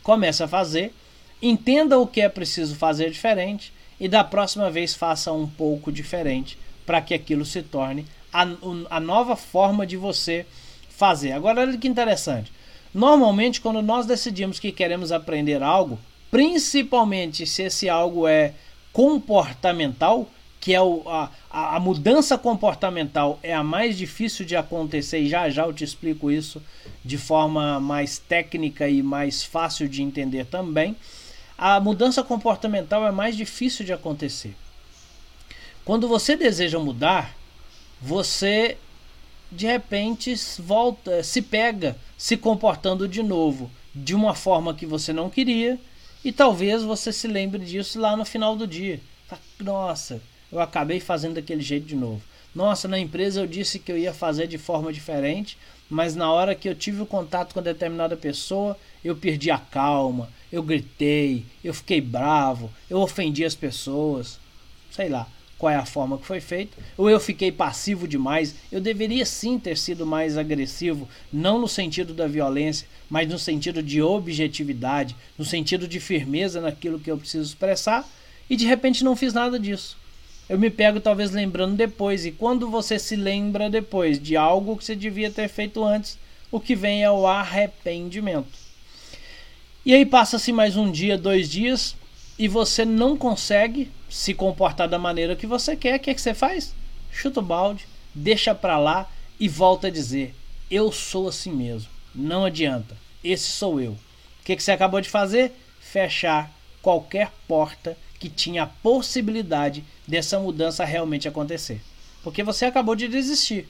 Comece 0.03 0.43
a 0.43 0.49
fazer, 0.49 0.95
entenda 1.43 1.99
o 1.99 2.07
que 2.07 2.23
é 2.23 2.31
preciso 2.31 2.75
fazer 2.75 3.11
diferente 3.11 3.75
e 4.01 4.09
da 4.09 4.25
próxima 4.25 4.71
vez 4.71 4.95
faça 4.95 5.31
um 5.31 5.47
pouco 5.47 5.93
diferente 5.93 6.57
para 6.87 7.03
que 7.03 7.13
aquilo 7.13 7.45
se 7.45 7.61
torne 7.61 8.07
a, 8.33 8.47
a 8.89 8.99
nova 8.99 9.37
forma 9.37 9.87
de 9.87 9.99
você 9.99 10.47
fazer. 10.89 11.33
Agora, 11.33 11.61
olha 11.61 11.77
que 11.77 11.87
interessante. 11.87 12.51
Normalmente, 12.95 13.61
quando 13.61 13.83
nós 13.83 14.07
decidimos 14.07 14.59
que 14.59 14.73
queremos 14.73 15.13
aprender 15.13 15.63
algo, 15.63 15.99
principalmente 16.33 17.47
se 17.47 17.65
esse 17.65 17.91
algo 17.91 18.27
é 18.27 18.55
comportamental, 18.91 20.27
que 20.59 20.73
é 20.73 20.81
o, 20.81 21.03
a, 21.07 21.31
a 21.51 21.79
mudança 21.79 22.39
comportamental 22.39 23.39
é 23.43 23.53
a 23.53 23.63
mais 23.63 23.99
difícil 23.99 24.47
de 24.47 24.57
acontecer, 24.57 25.19
e 25.19 25.29
já 25.29 25.51
já 25.51 25.67
eu 25.67 25.75
te 25.75 25.85
explico 25.85 26.31
isso 26.31 26.63
de 27.05 27.19
forma 27.19 27.79
mais 27.79 28.19
técnica 28.19 28.89
e 28.89 29.03
mais 29.03 29.45
fácil 29.45 29.87
de 29.87 30.03
entender 30.03 30.47
também. 30.47 30.97
A 31.59 31.79
mudança 31.79 32.23
comportamental 32.23 33.07
é 33.07 33.11
mais 33.13 33.37
difícil 33.37 33.85
de 33.85 33.93
acontecer. 33.93 34.57
Quando 35.85 36.09
você 36.09 36.35
deseja 36.35 36.79
mudar, 36.79 37.37
você 38.01 38.79
de 39.51 39.67
repente 39.67 40.35
volta, 40.59 41.23
se 41.23 41.43
pega 41.43 41.95
se 42.17 42.39
comportando 42.39 43.07
de 43.07 43.23
novo 43.23 43.71
de 43.95 44.15
uma 44.15 44.35
forma 44.35 44.73
que 44.73 44.87
você 44.87 45.13
não 45.13 45.29
queria 45.29 45.79
e 46.25 46.33
talvez 46.33 46.83
você 46.83 47.13
se 47.13 47.27
lembre 47.27 47.65
disso 47.65 48.01
lá 48.01 48.17
no 48.17 48.25
final 48.25 48.57
do 48.57 48.67
dia. 48.67 49.01
Nossa, 49.59 50.21
eu 50.51 50.61
acabei 50.61 51.01
fazendo 51.01 51.35
daquele 51.35 51.63
jeito 51.63 51.87
de 51.87 51.97
novo. 51.97 52.23
Nossa, 52.55 52.87
na 52.87 52.99
empresa 52.99 53.41
eu 53.41 53.47
disse 53.47 53.79
que 53.79 53.91
eu 53.91 53.99
ia 53.99 54.13
fazer 54.13 54.47
de 54.47 54.59
forma 54.59 54.93
diferente, 54.93 55.57
mas 55.89 56.15
na 56.15 56.31
hora 56.31 56.55
que 56.55 56.69
eu 56.69 56.75
tive 56.75 57.03
o 57.03 57.07
contato 57.07 57.55
com 57.55 57.63
determinada 57.63 58.17
pessoa, 58.17 58.77
eu 59.05 59.17
perdi 59.17 59.51
a 59.51 59.59
calma, 59.59 60.29
eu 60.51 60.63
gritei, 60.63 61.45
eu 61.65 61.73
fiquei 61.73 62.01
bravo, 62.01 62.71
eu 62.89 62.99
ofendi 63.01 63.45
as 63.45 63.55
pessoas. 63.55 64.39
Sei 64.91 65.09
lá 65.09 65.27
qual 65.63 65.71
é 65.71 65.77
a 65.77 65.87
forma 65.87 66.19
que 66.19 66.27
foi 66.27 66.41
feito, 66.41 66.77
ou 66.99 67.09
eu 67.09 67.21
fiquei 67.21 67.53
passivo 67.53 68.09
demais. 68.09 68.57
Eu 68.73 68.81
deveria 68.81 69.25
sim 69.25 69.61
ter 69.61 69.79
sido 69.79 70.05
mais 70.05 70.37
agressivo, 70.37 71.09
não 71.33 71.57
no 71.57 71.69
sentido 71.69 72.13
da 72.13 72.27
violência, 72.27 72.89
mas 73.09 73.29
no 73.29 73.39
sentido 73.39 73.81
de 73.81 74.03
objetividade, 74.03 75.15
no 75.39 75.45
sentido 75.45 75.87
de 75.87 76.01
firmeza 76.01 76.61
naquilo 76.61 76.99
que 76.99 77.09
eu 77.09 77.17
preciso 77.17 77.49
expressar, 77.49 78.05
e 78.51 78.57
de 78.57 78.67
repente 78.67 79.05
não 79.05 79.15
fiz 79.15 79.33
nada 79.33 79.57
disso. 79.57 79.97
Eu 80.49 80.59
me 80.59 80.69
pego 80.69 80.99
talvez 80.99 81.31
lembrando 81.31 81.77
depois, 81.77 82.27
e 82.27 82.33
quando 82.33 82.69
você 82.69 82.99
se 82.99 83.15
lembra 83.15 83.71
depois 83.71 84.21
de 84.21 84.37
algo 84.37 84.77
que 84.77 84.85
você 84.85 84.97
devia 84.97 85.31
ter 85.31 85.47
feito 85.47 85.85
antes, 85.85 86.19
o 86.51 86.59
que 86.59 86.75
vem 86.75 87.05
é 87.05 87.11
o 87.11 87.25
arrependimento. 87.25 88.59
E 89.87 89.95
aí 89.95 90.05
passa-se 90.05 90.53
mais 90.53 90.77
um 90.77 90.91
dia, 90.91 91.17
dois 91.17 91.49
dias, 91.49 91.95
e 92.39 92.49
você 92.49 92.85
não 92.85 93.17
consegue 93.17 93.91
se 94.09 94.35
comportar 94.35 94.89
da 94.89 94.99
maneira 94.99 95.37
que 95.37 95.47
você 95.47 95.77
quer, 95.77 95.97
o 95.97 96.01
que, 96.01 96.11
é 96.11 96.15
que 96.15 96.21
você 96.21 96.35
faz? 96.35 96.75
Chuta 97.11 97.41
o 97.41 97.43
balde, 97.43 97.87
deixa 98.15 98.55
pra 98.55 98.79
lá 98.79 99.11
e 99.39 99.49
volta 99.49 99.89
a 99.89 99.91
dizer: 99.91 100.35
Eu 100.71 100.91
sou 100.91 101.29
assim 101.29 101.53
mesmo. 101.53 101.91
Não 102.15 102.45
adianta. 102.45 102.97
Esse 103.23 103.51
sou 103.51 103.81
eu. 103.81 103.93
O 103.93 104.45
que, 104.45 104.57
que 104.57 104.63
você 104.63 104.73
acabou 104.73 105.01
de 105.01 105.09
fazer? 105.09 105.53
Fechar 105.81 106.51
qualquer 106.81 107.31
porta 107.47 107.97
que 108.19 108.29
tinha 108.29 108.65
a 108.65 108.67
possibilidade 108.67 109.85
dessa 110.07 110.39
mudança 110.39 110.85
realmente 110.85 111.29
acontecer. 111.29 111.81
Porque 112.23 112.43
você 112.43 112.65
acabou 112.65 112.95
de 112.95 113.09
desistir. 113.09 113.69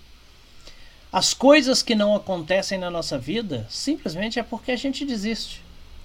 As 1.12 1.34
coisas 1.34 1.82
que 1.82 1.94
não 1.94 2.14
acontecem 2.14 2.78
na 2.78 2.90
nossa 2.90 3.18
vida 3.18 3.66
simplesmente 3.68 4.38
é 4.38 4.42
porque 4.42 4.72
a 4.72 4.76
gente 4.76 5.04
desiste. 5.04 5.62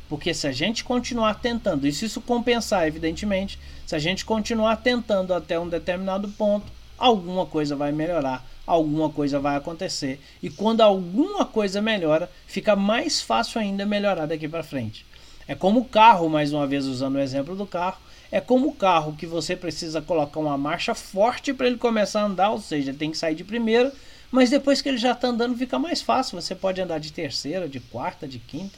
Porque 0.10 0.34
se 0.34 0.48
a 0.48 0.52
gente 0.52 0.84
continuar 0.84 1.36
tentando, 1.36 1.86
e 1.86 1.92
se 1.92 2.06
isso 2.06 2.22
compensar, 2.22 2.88
evidentemente, 2.88 3.60
se 3.86 3.96
a 3.96 4.00
gente 4.00 4.24
continuar 4.24 4.78
tentando 4.78 5.34
até 5.34 5.60
um 5.60 5.68
determinado 5.68 6.30
ponto, 6.30 6.66
alguma 6.98 7.46
coisa 7.46 7.76
vai 7.76 7.92
melhorar, 7.92 8.46
alguma 8.66 9.10
coisa 9.10 9.40
vai 9.40 9.56
acontecer. 9.56 10.20
E 10.42 10.50
quando 10.50 10.82
alguma 10.82 11.46
coisa 11.46 11.82
melhora, 11.82 12.30
fica 12.46 12.76
mais 12.76 13.22
fácil 13.22 13.62
ainda 13.62 13.86
melhorar 13.86 14.26
daqui 14.26 14.48
para 14.48 14.64
frente. 14.64 15.06
É 15.48 15.56
como 15.56 15.82
o 15.82 15.86
carro, 15.86 16.30
mais 16.30 16.52
uma 16.52 16.68
vez 16.68 16.86
usando 16.86 17.16
o 17.16 17.22
exemplo 17.22 17.56
do 17.56 17.66
carro, 17.66 17.98
é 18.32 18.42
como 18.42 18.68
o 18.68 18.76
carro 18.76 19.16
que 19.16 19.26
você 19.26 19.56
precisa 19.56 20.02
colocar 20.02 20.40
uma 20.40 20.58
marcha 20.58 20.94
forte 20.94 21.54
para 21.54 21.68
ele 21.68 21.78
começar 21.78 22.22
a 22.22 22.26
andar, 22.26 22.50
ou 22.50 22.60
seja, 22.60 22.94
tem 22.94 23.12
que 23.12 23.18
sair 23.18 23.36
de 23.36 23.44
primeira, 23.44 23.94
mas 24.30 24.50
depois 24.50 24.82
que 24.82 24.90
ele 24.90 24.98
já 24.98 25.14
está 25.14 25.30
andando 25.30 25.58
fica 25.58 25.80
mais 25.80 26.02
fácil. 26.02 26.40
Você 26.42 26.54
pode 26.54 26.82
andar 26.82 27.00
de 27.00 27.14
terceira, 27.14 27.70
de 27.70 27.80
quarta, 27.80 28.28
de 28.28 28.40
quinta. 28.40 28.78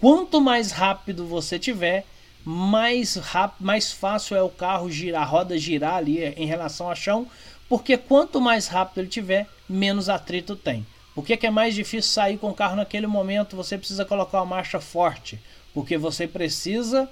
Quanto 0.00 0.40
mais 0.40 0.70
rápido 0.70 1.26
você 1.26 1.58
tiver, 1.58 2.04
mais, 2.44 3.16
rápido, 3.16 3.64
mais 3.64 3.92
fácil 3.92 4.36
é 4.36 4.42
o 4.42 4.48
carro 4.48 4.90
girar, 4.90 5.22
a 5.22 5.24
roda 5.24 5.58
girar 5.58 5.94
ali 5.96 6.24
em 6.24 6.46
relação 6.46 6.88
ao 6.88 6.96
chão, 6.96 7.26
porque 7.68 7.96
quanto 7.96 8.40
mais 8.40 8.68
rápido 8.68 8.98
ele 8.98 9.08
tiver, 9.08 9.46
menos 9.68 10.08
atrito 10.08 10.56
tem. 10.56 10.86
Por 11.14 11.24
que, 11.24 11.36
que 11.36 11.46
é 11.46 11.50
mais 11.50 11.74
difícil 11.74 12.10
sair 12.10 12.38
com 12.38 12.48
o 12.48 12.54
carro 12.54 12.76
naquele 12.76 13.06
momento? 13.06 13.56
Você 13.56 13.76
precisa 13.76 14.04
colocar 14.04 14.38
uma 14.38 14.46
marcha 14.46 14.80
forte, 14.80 15.38
porque 15.74 15.98
você 15.98 16.28
precisa 16.28 17.10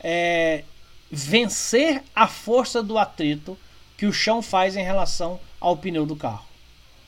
é, 0.00 0.64
vencer 1.10 2.02
a 2.14 2.26
força 2.26 2.82
do 2.82 2.98
atrito 2.98 3.56
que 3.96 4.06
o 4.06 4.12
chão 4.12 4.42
faz 4.42 4.76
em 4.76 4.82
relação 4.82 5.38
ao 5.60 5.76
pneu 5.76 6.04
do 6.04 6.16
carro. 6.16 6.44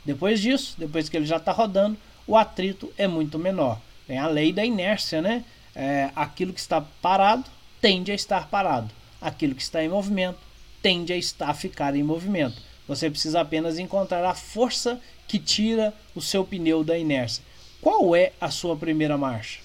Depois 0.05 0.41
disso, 0.41 0.77
depois 0.79 1.09
que 1.09 1.17
ele 1.17 1.27
já 1.27 1.39
está 1.39 1.51
rodando, 1.51 1.99
o 2.29 2.37
atrito 2.37 2.93
é 2.97 3.09
muito 3.09 3.39
menor. 3.39 3.81
Tem 4.07 4.19
a 4.19 4.27
lei 4.27 4.53
da 4.53 4.65
inércia, 4.65 5.21
né? 5.21 5.45
É, 5.75 6.11
aquilo 6.15 6.53
que 6.53 6.61
está 6.61 6.81
parado 6.81 7.45
tende 7.81 8.11
a 8.11 8.15
estar 8.15 8.49
parado. 8.49 8.91
Aquilo 9.21 9.55
que 9.55 9.63
está 9.63 9.83
em 9.83 9.89
movimento 9.89 10.39
tende 10.83 11.13
a 11.13 11.17
estar 11.17 11.51
a 11.51 11.55
ficar 11.55 11.95
em 11.97 12.03
movimento. 12.03 12.63
Você 12.87 13.11
precisa 13.11 13.41
apenas 13.41 13.79
encontrar 13.79 14.25
a 14.25 14.35
força 14.35 15.01
que 15.27 15.39
tira 15.39 15.93
o 16.15 16.23
seu 16.23 16.45
pneu 16.45 16.85
da 16.85 16.97
inércia. 16.97 17.43
Qual 17.81 18.15
é 18.15 18.33
a 18.41 18.51
sua 18.51 18.77
primeira 18.77 19.19
marcha? 19.19 19.61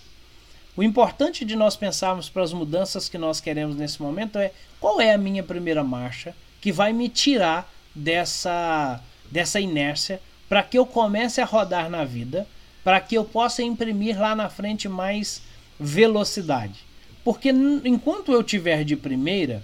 O 0.75 0.81
importante 0.81 1.45
de 1.45 1.55
nós 1.55 1.75
pensarmos 1.75 2.29
para 2.29 2.43
as 2.43 2.53
mudanças 2.53 3.09
que 3.09 3.17
nós 3.17 3.39
queremos 3.39 3.75
nesse 3.75 4.01
momento 4.01 4.39
é 4.39 4.51
qual 4.79 4.99
é 4.99 5.13
a 5.13 5.17
minha 5.17 5.43
primeira 5.43 5.83
marcha 5.83 6.35
que 6.59 6.71
vai 6.71 6.93
me 6.93 7.09
tirar 7.09 7.71
dessa, 7.93 9.01
dessa 9.29 9.59
inércia 9.59 10.21
para 10.47 10.63
que 10.63 10.77
eu 10.77 10.85
comece 10.85 11.41
a 11.41 11.45
rodar 11.45 11.89
na 11.89 12.03
vida 12.03 12.47
para 12.83 12.99
que 12.99 13.15
eu 13.15 13.23
possa 13.23 13.63
imprimir 13.63 14.19
lá 14.19 14.35
na 14.35 14.49
frente 14.49 14.89
mais 14.89 15.41
velocidade. 15.79 16.83
Porque 17.23 17.49
enquanto 17.83 18.31
eu 18.31 18.43
tiver 18.43 18.83
de 18.83 18.95
primeira, 18.95 19.63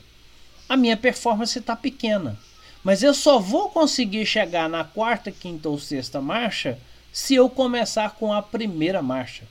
a 0.69 0.77
minha 0.77 0.97
performance 0.97 1.57
está 1.57 1.75
pequena. 1.75 2.37
Mas 2.83 3.03
eu 3.03 3.13
só 3.13 3.39
vou 3.39 3.69
conseguir 3.69 4.25
chegar 4.25 4.69
na 4.69 4.83
quarta, 4.83 5.31
quinta 5.31 5.67
ou 5.67 5.79
sexta 5.79 6.21
marcha 6.21 6.79
se 7.11 7.33
eu 7.33 7.49
começar 7.49 8.11
com 8.11 8.31
a 8.31 8.41
primeira 8.41 9.01
marcha. 9.01 9.43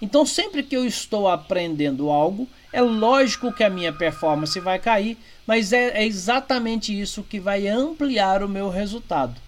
Então, 0.00 0.26
sempre 0.26 0.62
que 0.62 0.76
eu 0.76 0.84
estou 0.84 1.28
aprendendo 1.28 2.10
algo, 2.10 2.48
é 2.72 2.80
lógico 2.80 3.52
que 3.52 3.62
a 3.62 3.70
minha 3.70 3.92
performance 3.92 4.58
vai 4.58 4.78
cair, 4.78 5.16
mas 5.46 5.72
é, 5.72 6.02
é 6.02 6.04
exatamente 6.04 6.98
isso 6.98 7.22
que 7.22 7.38
vai 7.38 7.68
ampliar 7.68 8.42
o 8.42 8.48
meu 8.48 8.68
resultado. 8.68 9.40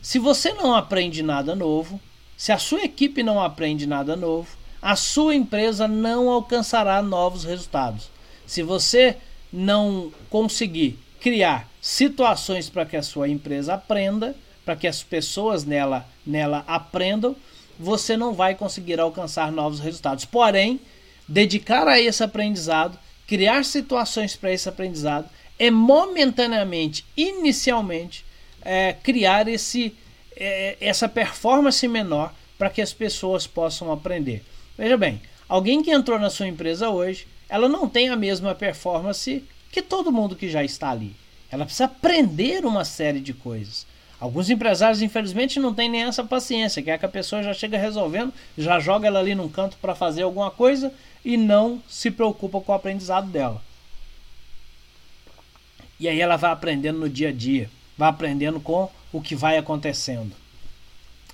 Se 0.00 0.18
você 0.18 0.52
não 0.52 0.74
aprende 0.74 1.22
nada 1.22 1.54
novo, 1.54 2.00
se 2.38 2.52
a 2.52 2.56
sua 2.56 2.84
equipe 2.84 3.20
não 3.20 3.42
aprende 3.42 3.84
nada 3.84 4.14
novo, 4.14 4.48
a 4.80 4.94
sua 4.94 5.34
empresa 5.34 5.88
não 5.88 6.30
alcançará 6.30 7.02
novos 7.02 7.42
resultados. 7.42 8.08
Se 8.46 8.62
você 8.62 9.16
não 9.52 10.12
conseguir 10.30 10.96
criar 11.20 11.68
situações 11.82 12.70
para 12.70 12.86
que 12.86 12.96
a 12.96 13.02
sua 13.02 13.28
empresa 13.28 13.74
aprenda, 13.74 14.36
para 14.64 14.76
que 14.76 14.86
as 14.86 15.02
pessoas 15.02 15.64
nela, 15.64 16.06
nela 16.24 16.62
aprendam, 16.68 17.34
você 17.76 18.16
não 18.16 18.32
vai 18.32 18.54
conseguir 18.54 19.00
alcançar 19.00 19.50
novos 19.50 19.80
resultados. 19.80 20.24
Porém, 20.24 20.78
dedicar 21.26 21.88
a 21.88 22.00
esse 22.00 22.22
aprendizado, 22.22 22.96
criar 23.26 23.64
situações 23.64 24.36
para 24.36 24.52
esse 24.52 24.68
aprendizado, 24.68 25.28
é 25.58 25.72
momentaneamente, 25.72 27.04
inicialmente, 27.16 28.24
é, 28.62 28.92
criar 28.92 29.48
esse 29.48 29.92
é, 30.38 30.76
essa 30.80 31.08
performance 31.08 31.86
menor 31.86 32.32
para 32.56 32.70
que 32.70 32.80
as 32.80 32.92
pessoas 32.92 33.46
possam 33.46 33.92
aprender. 33.92 34.44
Veja 34.76 34.96
bem, 34.96 35.20
alguém 35.48 35.82
que 35.82 35.90
entrou 35.90 36.18
na 36.18 36.30
sua 36.30 36.46
empresa 36.46 36.88
hoje, 36.88 37.26
ela 37.48 37.68
não 37.68 37.88
tem 37.88 38.08
a 38.08 38.16
mesma 38.16 38.54
performance 38.54 39.44
que 39.70 39.82
todo 39.82 40.12
mundo 40.12 40.36
que 40.36 40.48
já 40.48 40.62
está 40.62 40.90
ali. 40.90 41.14
Ela 41.50 41.64
precisa 41.64 41.84
aprender 41.84 42.64
uma 42.64 42.84
série 42.84 43.20
de 43.20 43.32
coisas. 43.34 43.86
Alguns 44.20 44.50
empresários, 44.50 45.00
infelizmente, 45.00 45.60
não 45.60 45.72
têm 45.72 45.88
nem 45.88 46.02
essa 46.02 46.24
paciência, 46.24 46.82
que 46.82 46.90
é 46.90 46.98
que 46.98 47.06
a 47.06 47.08
pessoa 47.08 47.42
já 47.42 47.54
chega 47.54 47.78
resolvendo, 47.78 48.32
já 48.56 48.80
joga 48.80 49.06
ela 49.06 49.20
ali 49.20 49.34
num 49.34 49.48
canto 49.48 49.76
para 49.80 49.94
fazer 49.94 50.22
alguma 50.22 50.50
coisa 50.50 50.92
e 51.24 51.36
não 51.36 51.80
se 51.88 52.10
preocupa 52.10 52.60
com 52.60 52.72
o 52.72 52.74
aprendizado 52.74 53.28
dela. 53.28 53.62
E 56.00 56.08
aí 56.08 56.20
ela 56.20 56.36
vai 56.36 56.50
aprendendo 56.50 56.98
no 56.98 57.08
dia 57.08 57.28
a 57.28 57.32
dia, 57.32 57.70
vai 57.96 58.08
aprendendo 58.08 58.60
com 58.60 58.90
o 59.12 59.20
que 59.20 59.34
vai 59.34 59.56
acontecendo. 59.56 60.34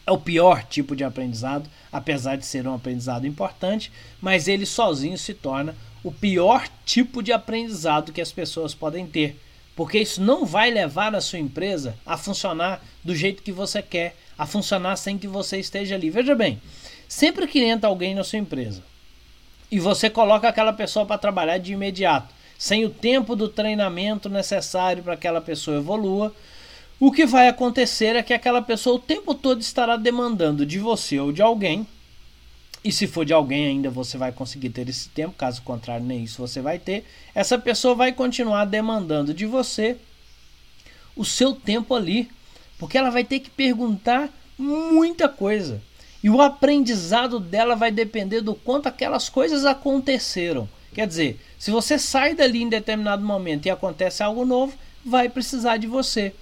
É 0.07 0.13
o 0.13 0.19
pior 0.19 0.65
tipo 0.65 0.95
de 0.95 1.03
aprendizado, 1.03 1.69
apesar 1.91 2.37
de 2.37 2.45
ser 2.45 2.67
um 2.67 2.75
aprendizado 2.75 3.27
importante, 3.27 3.91
mas 4.21 4.49
ele 4.49 4.67
sozinho 4.67 5.17
se 5.17 5.33
torna 5.33 5.75
o 6.03 6.13
pior 6.13 6.69
tipo 6.85 7.23
de 7.23 7.33
aprendizado 7.33 8.13
que 8.13 8.21
as 8.21 8.31
pessoas 8.31 8.75
podem 8.75 9.07
ter. 9.07 9.41
Porque 9.75 9.99
isso 9.99 10.21
não 10.21 10.45
vai 10.45 10.71
levar 10.71 11.15
a 11.15 11.21
sua 11.21 11.39
empresa 11.39 11.97
a 12.05 12.17
funcionar 12.17 12.85
do 13.03 13.17
jeito 13.17 13.43
que 13.43 13.51
você 13.51 13.83
quer, 13.83 14.15
a 14.39 14.47
funcionar 14.47 14.97
sem 14.97 15.17
que 15.17 15.27
você 15.27 15.59
esteja 15.59 15.95
ali. 15.95 16.11
Veja 16.11 16.35
bem, 16.35 16.61
sempre 17.09 17.47
que 17.47 17.61
entra 17.61 17.89
alguém 17.89 18.15
na 18.15 18.23
sua 18.23 18.39
empresa 18.39 18.83
e 19.71 19.81
você 19.81 20.09
coloca 20.09 20.49
aquela 20.49 20.73
pessoa 20.73 21.05
para 21.05 21.19
trabalhar 21.19 21.59
de 21.59 21.73
imediato, 21.73 22.33
sem 22.57 22.85
o 22.85 22.91
tempo 22.91 23.35
do 23.35 23.49
treinamento 23.49 24.29
necessário 24.29 25.03
para 25.03 25.15
que 25.17 25.27
aquela 25.27 25.41
pessoa 25.41 25.79
evolua, 25.79 26.33
o 27.07 27.13
que 27.13 27.27
vai 27.27 27.49
acontecer 27.49 28.17
é 28.17 28.23
que 28.23 28.33
aquela 28.33 28.63
pessoa 28.63 28.97
o 28.97 28.99
tempo 28.99 29.35
todo 29.35 29.61
estará 29.61 29.95
demandando 29.95 30.65
de 30.65 30.79
você 30.79 31.21
ou 31.21 31.33
de 31.33 31.43
alguém. 31.43 31.87
E 32.83 32.91
se 32.91 33.07
for 33.07 33.27
de 33.27 33.33
alguém 33.35 33.67
ainda 33.67 33.91
você 33.91 34.17
vai 34.17 34.33
conseguir 34.33 34.71
ter 34.71 34.89
esse 34.89 35.11
tempo, 35.11 35.35
caso 35.37 35.61
contrário, 35.61 36.07
nem 36.07 36.25
isso 36.25 36.41
você 36.41 36.63
vai 36.63 36.79
ter. 36.79 37.05
Essa 37.35 37.59
pessoa 37.59 37.95
vai 37.95 38.11
continuar 38.13 38.65
demandando 38.65 39.35
de 39.35 39.45
você 39.45 39.99
o 41.15 41.27
seu 41.27 41.55
tempo 41.55 41.95
ali, 41.95 42.31
porque 42.79 42.97
ela 42.97 43.11
vai 43.11 43.23
ter 43.23 43.41
que 43.41 43.51
perguntar 43.51 44.31
muita 44.57 45.29
coisa. 45.29 45.83
E 46.23 46.31
o 46.31 46.41
aprendizado 46.41 47.39
dela 47.39 47.77
vai 47.77 47.91
depender 47.91 48.41
do 48.41 48.55
quanto 48.55 48.87
aquelas 48.87 49.29
coisas 49.29 49.67
aconteceram. 49.67 50.67
Quer 50.95 51.07
dizer, 51.07 51.39
se 51.59 51.71
você 51.71 51.99
sai 51.99 52.35
dali 52.35 52.63
em 52.63 52.69
determinado 52.71 53.23
momento 53.23 53.67
e 53.67 53.71
acontece 53.71 54.23
algo 54.23 54.47
novo, 54.47 54.73
vai 55.05 55.29
precisar 55.29 55.77
de 55.77 55.87
você. 55.87 56.33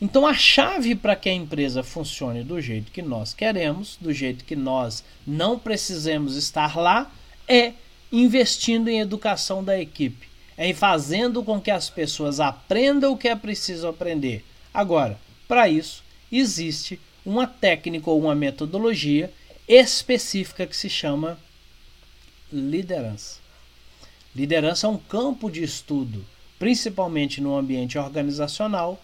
Então 0.00 0.26
a 0.26 0.34
chave 0.34 0.94
para 0.94 1.16
que 1.16 1.28
a 1.28 1.34
empresa 1.34 1.82
funcione 1.82 2.44
do 2.44 2.60
jeito 2.60 2.92
que 2.92 3.02
nós 3.02 3.34
queremos, 3.34 3.98
do 4.00 4.12
jeito 4.12 4.44
que 4.44 4.54
nós 4.54 5.02
não 5.26 5.58
precisamos 5.58 6.36
estar 6.36 6.76
lá, 6.76 7.10
é 7.48 7.72
investindo 8.12 8.88
em 8.88 9.00
educação 9.00 9.62
da 9.62 9.78
equipe, 9.78 10.28
é 10.56 10.72
fazendo 10.72 11.42
com 11.42 11.60
que 11.60 11.70
as 11.70 11.90
pessoas 11.90 12.38
aprendam 12.38 13.12
o 13.12 13.18
que 13.18 13.28
é 13.28 13.34
preciso 13.34 13.88
aprender. 13.88 14.44
Agora, 14.72 15.18
para 15.48 15.68
isso, 15.68 16.04
existe 16.30 17.00
uma 17.26 17.46
técnica 17.46 18.08
ou 18.10 18.20
uma 18.20 18.34
metodologia 18.34 19.32
específica 19.66 20.66
que 20.66 20.76
se 20.76 20.88
chama 20.88 21.38
liderança. 22.52 23.38
Liderança 24.34 24.86
é 24.86 24.90
um 24.90 24.96
campo 24.96 25.50
de 25.50 25.62
estudo, 25.62 26.24
principalmente 26.58 27.40
no 27.40 27.56
ambiente 27.56 27.98
organizacional, 27.98 29.02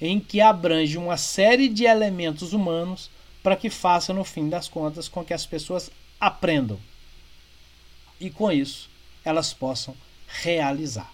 em 0.00 0.20
que 0.20 0.40
abrange 0.40 0.96
uma 0.98 1.16
série 1.16 1.68
de 1.68 1.84
elementos 1.84 2.52
humanos 2.52 3.10
para 3.42 3.56
que 3.56 3.70
faça, 3.70 4.12
no 4.12 4.24
fim 4.24 4.48
das 4.48 4.68
contas, 4.68 5.08
com 5.08 5.24
que 5.24 5.34
as 5.34 5.46
pessoas 5.46 5.90
aprendam 6.20 6.78
e, 8.20 8.30
com 8.30 8.50
isso, 8.50 8.90
elas 9.24 9.52
possam 9.52 9.94
realizar. 10.26 11.12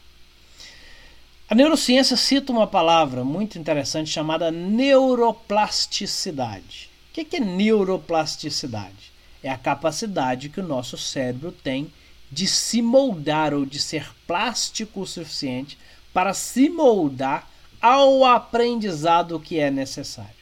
A 1.49 1.55
neurociência 1.55 2.17
cita 2.17 2.53
uma 2.53 2.67
palavra 2.67 3.25
muito 3.25 3.59
interessante 3.59 4.09
chamada 4.09 4.51
neuroplasticidade. 4.53 6.89
O 7.11 7.13
que 7.13 7.37
é 7.37 7.41
neuroplasticidade? 7.41 9.11
É 9.43 9.51
a 9.51 9.59
capacidade 9.59 10.49
que 10.49 10.61
o 10.61 10.67
nosso 10.67 10.97
cérebro 10.97 11.51
tem 11.51 11.93
de 12.31 12.47
se 12.47 12.81
moldar 12.81 13.53
ou 13.53 13.67
de 13.67 13.81
ser 13.81 14.09
plástico 14.27 15.01
o 15.01 15.07
suficiente 15.07 15.77
para 16.13 16.33
se 16.33 16.69
moldar 16.69 17.50
ao 17.81 18.25
aprendizado 18.25 19.41
que 19.41 19.59
é 19.59 19.71
necessário. 19.71 20.41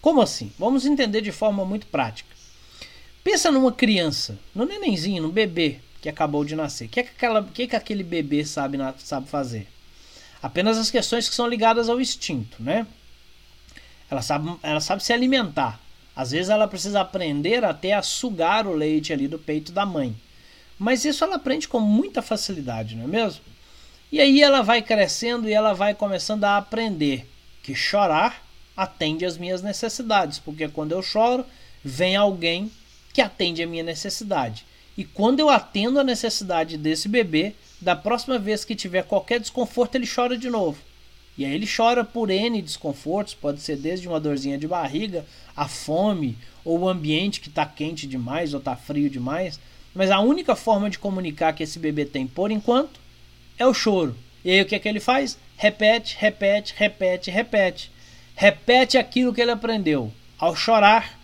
Como 0.00 0.20
assim? 0.20 0.52
Vamos 0.58 0.84
entender 0.84 1.20
de 1.20 1.32
forma 1.32 1.64
muito 1.64 1.86
prática. 1.86 2.30
Pensa 3.22 3.50
numa 3.52 3.72
criança, 3.72 4.38
no 4.54 4.64
nenenzinho, 4.64 5.22
no 5.22 5.30
bebê 5.30 5.80
que 6.00 6.08
acabou 6.08 6.44
de 6.44 6.56
nascer. 6.56 6.86
O 6.86 6.88
que, 6.88 7.00
é 7.00 7.02
que, 7.04 7.10
aquela, 7.10 7.44
que, 7.44 7.62
é 7.62 7.66
que 7.68 7.76
aquele 7.76 8.02
bebê 8.02 8.44
sabe, 8.44 8.78
sabe 8.98 9.28
fazer? 9.28 9.68
Apenas 10.42 10.76
as 10.76 10.90
questões 10.90 11.28
que 11.28 11.34
são 11.34 11.46
ligadas 11.46 11.88
ao 11.88 12.00
instinto, 12.00 12.60
né? 12.60 12.84
Ela 14.10 14.20
sabe, 14.20 14.52
ela 14.62 14.80
sabe 14.80 15.04
se 15.04 15.12
alimentar. 15.12 15.80
Às 16.14 16.32
vezes 16.32 16.50
ela 16.50 16.66
precisa 16.66 17.00
aprender 17.00 17.64
até 17.64 17.92
a 17.92 18.02
sugar 18.02 18.66
o 18.66 18.74
leite 18.74 19.12
ali 19.12 19.28
do 19.28 19.38
peito 19.38 19.70
da 19.70 19.86
mãe. 19.86 20.14
Mas 20.76 21.04
isso 21.04 21.22
ela 21.22 21.36
aprende 21.36 21.68
com 21.68 21.78
muita 21.78 22.20
facilidade, 22.20 22.96
não 22.96 23.04
é 23.04 23.06
mesmo? 23.06 23.51
E 24.12 24.20
aí 24.20 24.42
ela 24.42 24.60
vai 24.60 24.82
crescendo 24.82 25.48
e 25.48 25.54
ela 25.54 25.72
vai 25.72 25.94
começando 25.94 26.44
a 26.44 26.58
aprender 26.58 27.26
que 27.62 27.74
chorar 27.74 28.46
atende 28.76 29.24
às 29.24 29.38
minhas 29.38 29.62
necessidades, 29.62 30.38
porque 30.38 30.68
quando 30.68 30.92
eu 30.92 31.02
choro, 31.02 31.46
vem 31.82 32.14
alguém 32.14 32.70
que 33.14 33.22
atende 33.22 33.62
a 33.62 33.66
minha 33.66 33.82
necessidade. 33.82 34.66
E 34.98 35.02
quando 35.02 35.40
eu 35.40 35.48
atendo 35.48 35.98
a 35.98 36.04
necessidade 36.04 36.76
desse 36.76 37.08
bebê, 37.08 37.54
da 37.80 37.96
próxima 37.96 38.38
vez 38.38 38.66
que 38.66 38.76
tiver 38.76 39.04
qualquer 39.04 39.40
desconforto, 39.40 39.94
ele 39.94 40.06
chora 40.06 40.36
de 40.36 40.50
novo. 40.50 40.78
E 41.38 41.46
aí 41.46 41.54
ele 41.54 41.66
chora 41.66 42.04
por 42.04 42.28
N 42.28 42.60
desconfortos, 42.60 43.32
pode 43.32 43.62
ser 43.62 43.78
desde 43.78 44.06
uma 44.06 44.20
dorzinha 44.20 44.58
de 44.58 44.68
barriga, 44.68 45.24
a 45.56 45.66
fome, 45.66 46.36
ou 46.62 46.80
o 46.80 46.88
ambiente 46.88 47.40
que 47.40 47.48
está 47.48 47.64
quente 47.64 48.06
demais 48.06 48.52
ou 48.52 48.58
está 48.58 48.76
frio 48.76 49.08
demais. 49.08 49.58
Mas 49.94 50.10
a 50.10 50.20
única 50.20 50.54
forma 50.54 50.90
de 50.90 50.98
comunicar 50.98 51.54
que 51.54 51.62
esse 51.62 51.78
bebê 51.78 52.04
tem 52.04 52.26
por 52.26 52.50
enquanto 52.50 53.01
é 53.58 53.66
o 53.66 53.74
choro. 53.74 54.16
E 54.44 54.50
aí 54.50 54.60
o 54.60 54.66
que 54.66 54.74
é 54.74 54.78
que 54.78 54.88
ele 54.88 55.00
faz? 55.00 55.38
Repete, 55.56 56.16
repete, 56.18 56.74
repete, 56.76 57.30
repete. 57.30 57.90
Repete 58.34 58.98
aquilo 58.98 59.32
que 59.32 59.40
ele 59.40 59.50
aprendeu. 59.50 60.12
Ao 60.38 60.56
chorar, 60.56 61.18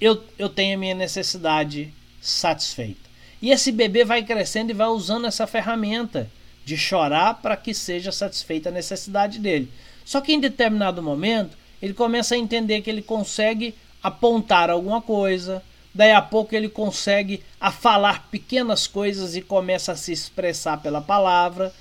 eu, 0.00 0.24
eu 0.38 0.48
tenho 0.48 0.76
a 0.76 0.80
minha 0.80 0.94
necessidade 0.94 1.92
satisfeita. 2.20 3.08
E 3.40 3.50
esse 3.50 3.70
bebê 3.70 4.04
vai 4.04 4.24
crescendo 4.24 4.70
e 4.70 4.74
vai 4.74 4.88
usando 4.88 5.26
essa 5.26 5.46
ferramenta 5.46 6.28
de 6.64 6.76
chorar 6.76 7.34
para 7.34 7.56
que 7.56 7.72
seja 7.72 8.10
satisfeita 8.10 8.68
a 8.68 8.72
necessidade 8.72 9.38
dele. 9.38 9.70
Só 10.04 10.20
que 10.20 10.32
em 10.32 10.40
determinado 10.40 11.02
momento, 11.02 11.56
ele 11.80 11.94
começa 11.94 12.34
a 12.34 12.38
entender 12.38 12.82
que 12.82 12.90
ele 12.90 13.02
consegue 13.02 13.74
apontar 14.02 14.70
alguma 14.70 15.00
coisa, 15.00 15.62
daí 15.98 16.12
a 16.12 16.22
pouco 16.22 16.54
ele 16.54 16.68
consegue 16.68 17.42
a 17.60 17.72
falar 17.72 18.28
pequenas 18.30 18.86
coisas 18.86 19.34
e 19.34 19.42
começa 19.42 19.90
a 19.90 19.96
se 19.96 20.12
expressar 20.12 20.80
pela 20.80 21.00
palavra. 21.00 21.74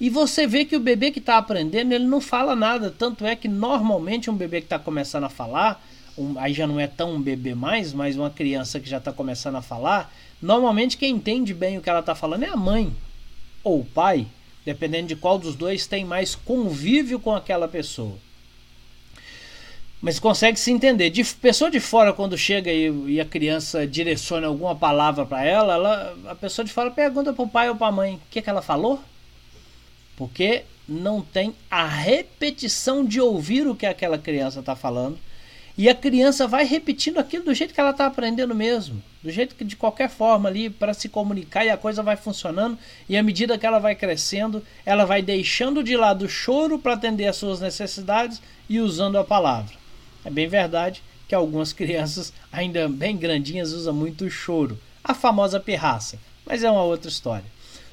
E 0.00 0.08
você 0.08 0.46
vê 0.46 0.64
que 0.64 0.76
o 0.76 0.80
bebê 0.80 1.10
que 1.10 1.18
está 1.18 1.38
aprendendo, 1.38 1.92
ele 1.92 2.04
não 2.04 2.20
fala 2.20 2.54
nada. 2.54 2.94
Tanto 2.96 3.26
é 3.26 3.34
que 3.34 3.48
normalmente 3.48 4.30
um 4.30 4.36
bebê 4.36 4.60
que 4.60 4.66
está 4.66 4.78
começando 4.78 5.24
a 5.24 5.28
falar, 5.28 5.84
um, 6.16 6.38
aí 6.38 6.54
já 6.54 6.68
não 6.68 6.78
é 6.78 6.86
tão 6.86 7.16
um 7.16 7.20
bebê 7.20 7.52
mais, 7.52 7.92
mas 7.92 8.16
uma 8.16 8.30
criança 8.30 8.78
que 8.78 8.88
já 8.88 8.98
está 8.98 9.12
começando 9.12 9.56
a 9.56 9.62
falar, 9.62 10.14
normalmente 10.40 10.96
quem 10.96 11.16
entende 11.16 11.52
bem 11.52 11.76
o 11.76 11.82
que 11.82 11.90
ela 11.90 11.98
está 11.98 12.14
falando 12.14 12.44
é 12.44 12.48
a 12.50 12.56
mãe 12.56 12.94
ou 13.64 13.80
o 13.80 13.84
pai, 13.84 14.24
dependendo 14.64 15.08
de 15.08 15.16
qual 15.16 15.36
dos 15.36 15.56
dois 15.56 15.84
tem 15.84 16.04
mais 16.04 16.36
convívio 16.36 17.18
com 17.18 17.34
aquela 17.34 17.66
pessoa 17.66 18.16
mas 20.04 20.20
consegue 20.20 20.60
se 20.60 20.70
entender. 20.70 21.08
De 21.08 21.24
pessoa 21.24 21.70
de 21.70 21.80
fora, 21.80 22.12
quando 22.12 22.36
chega 22.36 22.70
e, 22.70 23.14
e 23.14 23.18
a 23.18 23.24
criança 23.24 23.86
direciona 23.86 24.46
alguma 24.48 24.76
palavra 24.76 25.24
para 25.24 25.42
ela, 25.42 25.72
ela, 25.72 26.16
a 26.26 26.34
pessoa 26.34 26.62
de 26.62 26.70
fora 26.70 26.90
pergunta 26.90 27.32
para 27.32 27.42
o 27.42 27.48
pai 27.48 27.70
ou 27.70 27.74
para 27.74 27.86
a 27.86 27.92
mãe: 27.92 28.16
o 28.16 28.20
que, 28.30 28.42
que 28.42 28.50
ela 28.50 28.60
falou? 28.60 29.00
Porque 30.14 30.64
não 30.86 31.22
tem 31.22 31.54
a 31.70 31.86
repetição 31.86 33.02
de 33.02 33.18
ouvir 33.18 33.66
o 33.66 33.74
que 33.74 33.86
aquela 33.86 34.18
criança 34.18 34.60
está 34.60 34.76
falando. 34.76 35.18
E 35.76 35.88
a 35.88 35.94
criança 35.94 36.46
vai 36.46 36.66
repetindo 36.66 37.18
aquilo 37.18 37.46
do 37.46 37.54
jeito 37.54 37.72
que 37.72 37.80
ela 37.80 37.90
está 37.90 38.04
aprendendo 38.04 38.54
mesmo. 38.54 39.02
Do 39.22 39.30
jeito 39.30 39.54
que, 39.54 39.64
de 39.64 39.74
qualquer 39.74 40.10
forma, 40.10 40.50
ali, 40.50 40.68
para 40.68 40.92
se 40.92 41.08
comunicar 41.08 41.64
e 41.64 41.70
a 41.70 41.78
coisa 41.78 42.02
vai 42.02 42.14
funcionando. 42.14 42.76
E 43.08 43.16
à 43.16 43.22
medida 43.22 43.56
que 43.56 43.64
ela 43.64 43.78
vai 43.78 43.94
crescendo, 43.94 44.62
ela 44.84 45.06
vai 45.06 45.22
deixando 45.22 45.82
de 45.82 45.96
lado 45.96 46.26
o 46.26 46.28
choro 46.28 46.78
para 46.78 46.92
atender 46.92 47.26
às 47.26 47.36
suas 47.36 47.58
necessidades 47.58 48.42
e 48.68 48.78
usando 48.78 49.16
a 49.16 49.24
palavra. 49.24 49.83
É 50.24 50.30
bem 50.30 50.48
verdade 50.48 51.02
que 51.28 51.34
algumas 51.34 51.72
crianças, 51.74 52.32
ainda 52.52 52.88
bem 52.88 53.16
grandinhas, 53.16 53.72
usam 53.72 53.94
muito 53.94 54.28
choro, 54.30 54.78
a 55.02 55.14
famosa 55.14 55.60
pirraça, 55.60 56.18
mas 56.46 56.64
é 56.64 56.70
uma 56.70 56.82
outra 56.82 57.08
história. 57.08 57.44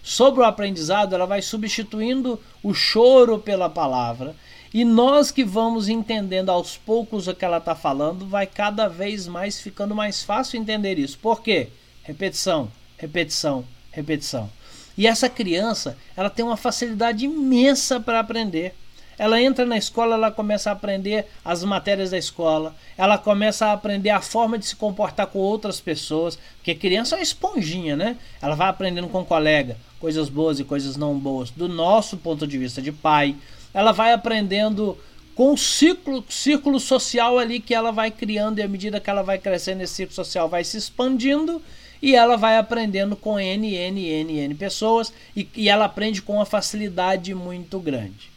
Sobre 0.03 0.41
o 0.41 0.45
aprendizado, 0.45 1.13
ela 1.13 1.25
vai 1.25 1.41
substituindo 1.41 2.39
o 2.63 2.73
choro 2.73 3.37
pela 3.37 3.69
palavra, 3.69 4.35
e 4.73 4.85
nós 4.85 5.31
que 5.31 5.43
vamos 5.43 5.89
entendendo 5.89 6.49
aos 6.49 6.77
poucos 6.77 7.27
o 7.27 7.35
que 7.35 7.43
ela 7.43 7.57
está 7.57 7.75
falando, 7.75 8.25
vai 8.25 8.47
cada 8.47 8.87
vez 8.87 9.27
mais 9.27 9.59
ficando 9.59 9.93
mais 9.93 10.23
fácil 10.23 10.59
entender 10.59 10.97
isso. 10.97 11.19
Por 11.19 11.41
quê? 11.41 11.67
Repetição, 12.03 12.71
repetição, 12.97 13.65
repetição. 13.91 14.49
E 14.97 15.05
essa 15.05 15.27
criança, 15.29 15.97
ela 16.15 16.29
tem 16.29 16.43
uma 16.43 16.55
facilidade 16.55 17.25
imensa 17.25 17.99
para 17.99 18.19
aprender. 18.19 18.73
Ela 19.21 19.39
entra 19.39 19.67
na 19.67 19.77
escola, 19.77 20.15
ela 20.15 20.31
começa 20.31 20.71
a 20.71 20.73
aprender 20.73 21.27
as 21.45 21.63
matérias 21.63 22.09
da 22.09 22.17
escola, 22.17 22.75
ela 22.97 23.19
começa 23.19 23.67
a 23.67 23.73
aprender 23.73 24.09
a 24.09 24.19
forma 24.19 24.57
de 24.57 24.65
se 24.65 24.75
comportar 24.75 25.27
com 25.27 25.37
outras 25.37 25.79
pessoas, 25.79 26.39
porque 26.57 26.73
criança 26.73 27.13
é 27.13 27.19
uma 27.19 27.21
esponjinha, 27.21 27.95
né? 27.95 28.17
Ela 28.41 28.55
vai 28.55 28.67
aprendendo 28.67 29.07
com 29.09 29.21
o 29.21 29.25
colega, 29.25 29.77
coisas 29.99 30.27
boas 30.27 30.59
e 30.59 30.63
coisas 30.63 30.97
não 30.97 31.19
boas, 31.19 31.51
do 31.51 31.69
nosso 31.69 32.17
ponto 32.17 32.47
de 32.47 32.57
vista 32.57 32.81
de 32.81 32.91
pai. 32.91 33.35
Ela 33.71 33.91
vai 33.91 34.11
aprendendo 34.11 34.97
com 35.35 35.53
o 35.53 35.57
ciclo, 35.57 36.25
círculo 36.27 36.79
social 36.79 37.37
ali 37.37 37.59
que 37.59 37.75
ela 37.75 37.91
vai 37.91 38.09
criando 38.09 38.57
e 38.57 38.63
à 38.63 38.67
medida 38.67 38.99
que 38.99 39.07
ela 39.07 39.21
vai 39.21 39.37
crescendo, 39.37 39.83
esse 39.83 39.93
círculo 39.93 40.15
social 40.15 40.49
vai 40.49 40.63
se 40.63 40.77
expandindo 40.77 41.61
e 42.01 42.15
ela 42.15 42.37
vai 42.37 42.57
aprendendo 42.57 43.15
com 43.15 43.39
N, 43.39 43.71
N, 43.71 44.03
N, 44.03 44.39
N 44.39 44.55
pessoas 44.55 45.13
e, 45.37 45.47
e 45.55 45.69
ela 45.69 45.85
aprende 45.85 46.23
com 46.23 46.37
uma 46.37 46.45
facilidade 46.45 47.35
muito 47.35 47.79
grande. 47.79 48.31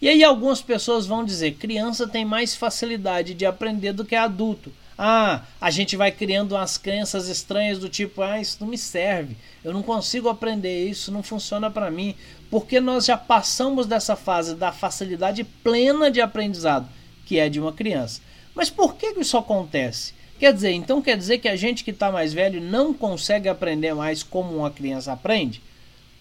E 0.00 0.08
aí 0.08 0.22
algumas 0.22 0.60
pessoas 0.60 1.06
vão 1.06 1.24
dizer: 1.24 1.54
criança 1.54 2.06
tem 2.06 2.24
mais 2.24 2.54
facilidade 2.54 3.34
de 3.34 3.46
aprender 3.46 3.92
do 3.92 4.04
que 4.04 4.14
adulto. 4.14 4.72
Ah, 4.98 5.42
a 5.60 5.70
gente 5.70 5.94
vai 5.94 6.10
criando 6.10 6.52
umas 6.52 6.78
crenças 6.78 7.28
estranhas 7.28 7.78
do 7.78 7.88
tipo: 7.88 8.22
ah, 8.22 8.40
isso 8.40 8.58
não 8.60 8.68
me 8.68 8.78
serve, 8.78 9.36
eu 9.64 9.72
não 9.72 9.82
consigo 9.82 10.28
aprender 10.28 10.88
isso, 10.88 11.12
não 11.12 11.22
funciona 11.22 11.70
para 11.70 11.90
mim, 11.90 12.14
porque 12.50 12.80
nós 12.80 13.06
já 13.06 13.16
passamos 13.16 13.86
dessa 13.86 14.16
fase 14.16 14.54
da 14.54 14.72
facilidade 14.72 15.44
plena 15.44 16.10
de 16.10 16.20
aprendizado, 16.20 16.88
que 17.24 17.38
é 17.38 17.48
de 17.48 17.60
uma 17.60 17.72
criança. 17.72 18.20
Mas 18.54 18.70
por 18.70 18.94
que 18.94 19.14
isso 19.18 19.36
acontece? 19.36 20.14
Quer 20.38 20.52
dizer, 20.52 20.72
então 20.72 21.00
quer 21.00 21.16
dizer 21.16 21.38
que 21.38 21.48
a 21.48 21.56
gente 21.56 21.82
que 21.82 21.90
está 21.90 22.12
mais 22.12 22.32
velho 22.32 22.60
não 22.60 22.92
consegue 22.92 23.48
aprender 23.48 23.94
mais 23.94 24.22
como 24.22 24.56
uma 24.56 24.70
criança 24.70 25.12
aprende? 25.12 25.62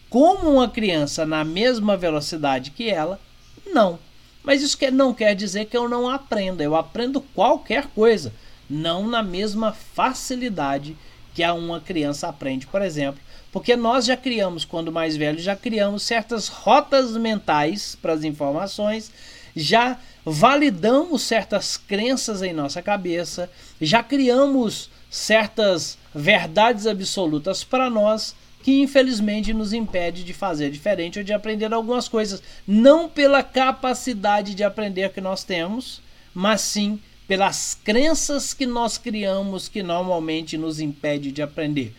Como 0.10 0.50
uma 0.50 0.70
criança 0.70 1.26
na 1.26 1.44
mesma 1.44 1.98
velocidade 1.98 2.72
que 2.72 2.90
ela? 2.90 3.20
Não. 3.66 4.00
Mas 4.44 4.62
isso 4.62 4.78
não 4.92 5.14
quer 5.14 5.36
dizer 5.36 5.66
que 5.66 5.76
eu 5.76 5.90
não 5.90 6.08
aprenda. 6.08 6.64
Eu 6.64 6.76
aprendo 6.76 7.20
qualquer 7.20 7.88
coisa 7.88 8.32
não 8.70 9.08
na 9.08 9.22
mesma 9.22 9.74
facilidade 9.74 10.96
que 11.34 11.44
a 11.44 11.54
uma 11.54 11.82
criança 11.82 12.28
aprende, 12.28 12.68
por 12.68 12.82
exemplo. 12.82 13.20
Porque 13.52 13.76
nós 13.76 14.06
já 14.06 14.18
criamos, 14.18 14.66
quando 14.66 14.92
mais 14.92 15.16
velhos, 15.16 15.44
já 15.44 15.56
criamos 15.56 16.04
certas 16.04 16.48
rotas 16.48 17.16
mentais 17.16 17.98
para 18.02 18.14
as 18.14 18.24
informações, 18.24 19.12
já 19.56 19.98
validamos 20.26 21.22
certas 21.22 21.78
crenças 21.78 22.42
em 22.42 22.54
nossa 22.54 22.82
cabeça, 22.82 23.50
já 23.80 24.04
criamos 24.04 24.90
certas 25.10 25.98
verdades 26.14 26.86
absolutas 26.86 27.64
para 27.64 27.90
nós 27.90 28.36
que 28.66 28.82
infelizmente 28.82 29.54
nos 29.54 29.74
impede 29.74 30.24
de 30.24 30.34
fazer 30.34 30.72
diferente 30.72 31.20
ou 31.20 31.24
de 31.24 31.32
aprender 31.32 31.72
algumas 31.72 32.08
coisas, 32.08 32.42
não 32.68 33.08
pela 33.08 33.44
capacidade 33.44 34.56
de 34.56 34.64
aprender 34.64 35.12
que 35.12 35.22
nós 35.22 35.44
temos, 35.44 36.02
mas 36.34 36.62
sim 36.62 37.00
pelas 37.28 37.78
crenças 37.84 38.56
que 38.56 38.66
nós 38.66 38.98
criamos 38.98 39.68
que 39.68 39.84
normalmente 39.84 40.58
nos 40.58 40.80
impede 40.80 41.32
de 41.32 41.44
aprender. 41.44 41.94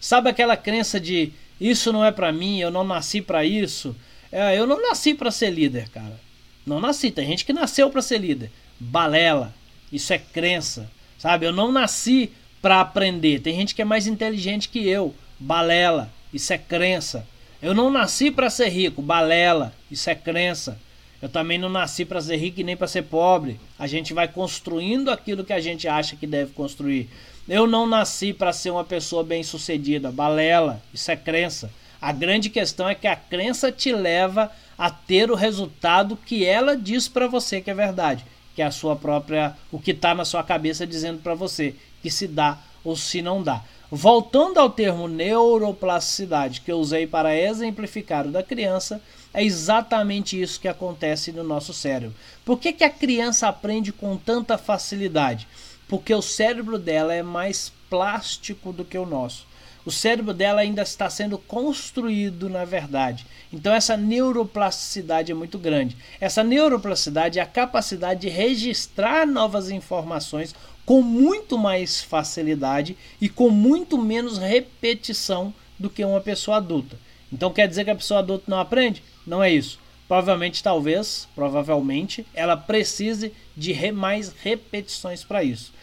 Sabe 0.00 0.28
aquela 0.28 0.56
crença 0.56 0.98
de 0.98 1.32
isso 1.60 1.92
não 1.92 2.04
é 2.04 2.10
para 2.10 2.32
mim, 2.32 2.58
eu 2.58 2.72
não 2.72 2.82
nasci 2.82 3.22
para 3.22 3.44
isso? 3.44 3.94
É, 4.32 4.58
eu 4.58 4.66
não 4.66 4.82
nasci 4.82 5.14
para 5.14 5.30
ser 5.30 5.50
líder, 5.50 5.88
cara. 5.88 6.18
Não 6.66 6.80
nasci. 6.80 7.12
Tem 7.12 7.28
gente 7.28 7.44
que 7.44 7.52
nasceu 7.52 7.90
para 7.90 8.02
ser 8.02 8.18
líder. 8.18 8.50
Balela. 8.80 9.54
Isso 9.92 10.12
é 10.12 10.18
crença, 10.18 10.90
sabe? 11.16 11.46
Eu 11.46 11.52
não 11.52 11.70
nasci 11.70 12.32
para 12.60 12.80
aprender. 12.80 13.38
Tem 13.40 13.54
gente 13.54 13.72
que 13.72 13.82
é 13.82 13.84
mais 13.84 14.08
inteligente 14.08 14.68
que 14.68 14.84
eu. 14.84 15.14
Balela. 15.38 16.10
Isso 16.32 16.52
é 16.52 16.58
crença. 16.58 17.26
Eu 17.60 17.74
não 17.74 17.90
nasci 17.90 18.30
para 18.30 18.50
ser 18.50 18.68
rico. 18.68 19.02
Balela. 19.02 19.72
Isso 19.90 20.08
é 20.10 20.14
crença. 20.14 20.78
Eu 21.20 21.28
também 21.28 21.58
não 21.58 21.68
nasci 21.68 22.04
para 22.04 22.20
ser 22.20 22.36
rico 22.36 22.60
e 22.60 22.64
nem 22.64 22.76
para 22.76 22.86
ser 22.86 23.02
pobre. 23.02 23.58
A 23.78 23.86
gente 23.86 24.14
vai 24.14 24.28
construindo 24.28 25.10
aquilo 25.10 25.44
que 25.44 25.52
a 25.52 25.60
gente 25.60 25.88
acha 25.88 26.14
que 26.14 26.26
deve 26.26 26.52
construir. 26.52 27.10
Eu 27.48 27.66
não 27.66 27.86
nasci 27.86 28.32
para 28.32 28.52
ser 28.52 28.70
uma 28.70 28.84
pessoa 28.84 29.24
bem-sucedida. 29.24 30.12
Balela, 30.12 30.80
isso 30.94 31.10
é 31.10 31.16
crença. 31.16 31.70
A 32.00 32.12
grande 32.12 32.48
questão 32.48 32.88
é 32.88 32.94
que 32.94 33.08
a 33.08 33.16
crença 33.16 33.72
te 33.72 33.90
leva 33.90 34.52
a 34.76 34.90
ter 34.90 35.30
o 35.30 35.34
resultado 35.34 36.16
que 36.16 36.44
ela 36.44 36.76
diz 36.76 37.08
para 37.08 37.26
você 37.26 37.60
que 37.60 37.70
é 37.70 37.74
verdade, 37.74 38.24
que 38.54 38.62
é 38.62 38.64
a 38.64 38.70
sua 38.70 38.94
própria, 38.94 39.56
o 39.72 39.80
que 39.80 39.90
está 39.90 40.14
na 40.14 40.24
sua 40.24 40.44
cabeça 40.44 40.86
dizendo 40.86 41.20
para 41.20 41.34
você 41.34 41.74
que 42.00 42.10
se 42.10 42.28
dá 42.28 42.58
ou 42.84 42.96
se 42.96 43.20
não 43.20 43.42
dá. 43.42 43.64
Voltando 43.90 44.58
ao 44.58 44.68
termo 44.68 45.08
neuroplasticidade 45.08 46.60
que 46.60 46.70
eu 46.70 46.78
usei 46.78 47.06
para 47.06 47.34
exemplificar 47.34 48.26
o 48.26 48.30
da 48.30 48.42
criança, 48.42 49.00
é 49.32 49.42
exatamente 49.42 50.40
isso 50.40 50.60
que 50.60 50.68
acontece 50.68 51.32
no 51.32 51.42
nosso 51.42 51.72
cérebro. 51.72 52.14
Por 52.44 52.58
que, 52.58 52.72
que 52.72 52.84
a 52.84 52.90
criança 52.90 53.48
aprende 53.48 53.90
com 53.90 54.14
tanta 54.16 54.58
facilidade? 54.58 55.48
Porque 55.88 56.14
o 56.14 56.20
cérebro 56.20 56.78
dela 56.78 57.14
é 57.14 57.22
mais 57.22 57.72
plástico 57.88 58.74
do 58.74 58.84
que 58.84 58.98
o 58.98 59.06
nosso. 59.06 59.46
O 59.86 59.90
cérebro 59.90 60.34
dela 60.34 60.60
ainda 60.60 60.82
está 60.82 61.08
sendo 61.08 61.38
construído, 61.38 62.50
na 62.50 62.66
verdade. 62.66 63.24
Então, 63.50 63.72
essa 63.72 63.96
neuroplasticidade 63.96 65.32
é 65.32 65.34
muito 65.34 65.58
grande. 65.58 65.96
Essa 66.20 66.44
neuroplasticidade 66.44 67.38
é 67.38 67.42
a 67.42 67.46
capacidade 67.46 68.20
de 68.20 68.28
registrar 68.28 69.26
novas 69.26 69.70
informações 69.70 70.54
com 70.88 71.02
muito 71.02 71.58
mais 71.58 72.00
facilidade 72.00 72.96
e 73.20 73.28
com 73.28 73.50
muito 73.50 73.98
menos 73.98 74.38
repetição 74.38 75.52
do 75.78 75.90
que 75.90 76.02
uma 76.02 76.18
pessoa 76.18 76.56
adulta. 76.56 76.98
Então 77.30 77.52
quer 77.52 77.68
dizer 77.68 77.84
que 77.84 77.90
a 77.90 77.94
pessoa 77.94 78.20
adulta 78.20 78.44
não 78.48 78.58
aprende? 78.58 79.02
Não 79.26 79.44
é 79.44 79.52
isso. 79.52 79.78
Provavelmente, 80.08 80.62
talvez, 80.62 81.28
provavelmente, 81.34 82.26
ela 82.32 82.56
precise 82.56 83.34
de 83.54 83.70
re 83.70 83.92
mais 83.92 84.32
repetições 84.42 85.22
para 85.22 85.44
isso. 85.44 85.74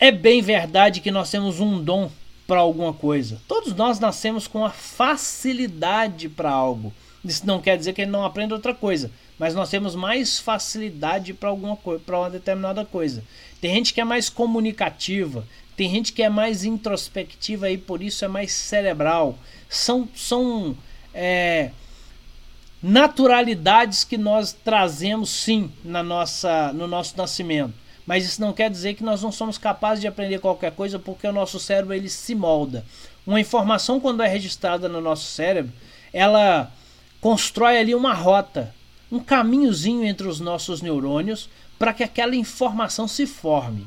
É 0.00 0.10
bem 0.10 0.40
verdade 0.40 1.02
que 1.02 1.10
nós 1.10 1.30
temos 1.30 1.60
um 1.60 1.84
dom 1.84 2.10
para 2.46 2.60
alguma 2.60 2.94
coisa. 2.94 3.38
Todos 3.46 3.74
nós 3.74 4.00
nascemos 4.00 4.46
com 4.46 4.64
a 4.64 4.70
facilidade 4.70 6.30
para 6.30 6.50
algo. 6.50 6.94
Isso 7.22 7.46
não 7.46 7.60
quer 7.60 7.76
dizer 7.76 7.92
que 7.92 8.00
ele 8.00 8.10
não 8.10 8.24
aprenda 8.24 8.54
outra 8.54 8.74
coisa, 8.74 9.10
mas 9.38 9.54
nós 9.54 9.68
temos 9.68 9.94
mais 9.94 10.38
facilidade 10.38 11.34
para 11.34 11.50
alguma 11.50 11.76
para 11.76 12.18
uma 12.18 12.30
determinada 12.30 12.86
coisa. 12.86 13.22
Tem 13.64 13.72
gente 13.76 13.94
que 13.94 14.00
é 14.02 14.04
mais 14.04 14.28
comunicativa, 14.28 15.42
tem 15.74 15.88
gente 15.90 16.12
que 16.12 16.22
é 16.22 16.28
mais 16.28 16.64
introspectiva 16.64 17.70
e 17.70 17.78
por 17.78 18.02
isso 18.02 18.22
é 18.22 18.28
mais 18.28 18.52
cerebral. 18.52 19.38
São, 19.70 20.06
são 20.14 20.76
é, 21.14 21.70
naturalidades 22.82 24.04
que 24.04 24.18
nós 24.18 24.52
trazemos 24.52 25.30
sim 25.30 25.72
na 25.82 26.02
nossa, 26.02 26.74
no 26.74 26.86
nosso 26.86 27.16
nascimento. 27.16 27.72
Mas 28.06 28.26
isso 28.26 28.38
não 28.38 28.52
quer 28.52 28.68
dizer 28.68 28.92
que 28.96 29.02
nós 29.02 29.22
não 29.22 29.32
somos 29.32 29.56
capazes 29.56 30.02
de 30.02 30.08
aprender 30.08 30.40
qualquer 30.40 30.72
coisa 30.72 30.98
porque 30.98 31.26
o 31.26 31.32
nosso 31.32 31.58
cérebro 31.58 31.94
ele 31.94 32.10
se 32.10 32.34
molda. 32.34 32.84
Uma 33.26 33.40
informação 33.40 33.98
quando 33.98 34.22
é 34.22 34.28
registrada 34.28 34.90
no 34.90 35.00
nosso 35.00 35.24
cérebro, 35.24 35.72
ela 36.12 36.70
constrói 37.18 37.78
ali 37.78 37.94
uma 37.94 38.12
rota, 38.12 38.74
um 39.10 39.20
caminhozinho 39.20 40.04
entre 40.04 40.28
os 40.28 40.38
nossos 40.38 40.82
neurônios 40.82 41.48
para 41.78 41.92
que 41.92 42.02
aquela 42.02 42.36
informação 42.36 43.06
se 43.06 43.26
forme. 43.26 43.86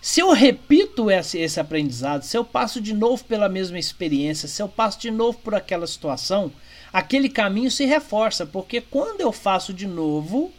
Se 0.00 0.20
eu 0.20 0.32
repito 0.32 1.10
esse, 1.10 1.38
esse 1.38 1.58
aprendizado, 1.58 2.22
se 2.22 2.36
eu 2.36 2.44
passo 2.44 2.80
de 2.80 2.94
novo 2.94 3.24
pela 3.24 3.48
mesma 3.48 3.78
experiência, 3.78 4.48
se 4.48 4.62
eu 4.62 4.68
passo 4.68 5.00
de 5.00 5.10
novo 5.10 5.38
por 5.38 5.54
aquela 5.54 5.86
situação, 5.86 6.52
aquele 6.92 7.28
caminho 7.28 7.70
se 7.70 7.84
reforça, 7.84 8.46
porque 8.46 8.80
quando 8.80 9.20
eu 9.20 9.32
faço 9.32 9.72
de 9.74 9.86
novo, 9.86 10.52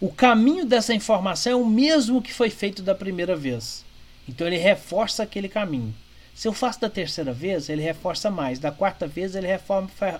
o 0.00 0.10
caminho 0.10 0.66
dessa 0.66 0.92
informação 0.92 1.52
é 1.52 1.56
o 1.56 1.64
mesmo 1.64 2.20
que 2.20 2.34
foi 2.34 2.50
feito 2.50 2.82
da 2.82 2.94
primeira 2.94 3.36
vez. 3.36 3.84
Então 4.28 4.46
ele 4.46 4.58
reforça 4.58 5.22
aquele 5.22 5.48
caminho. 5.48 5.94
Se 6.34 6.48
eu 6.48 6.52
faço 6.52 6.80
da 6.80 6.90
terceira 6.90 7.32
vez, 7.32 7.68
ele 7.68 7.82
reforça 7.82 8.30
mais. 8.30 8.58
Da 8.58 8.72
quarta 8.72 9.06
vez, 9.06 9.36
ele 9.36 9.46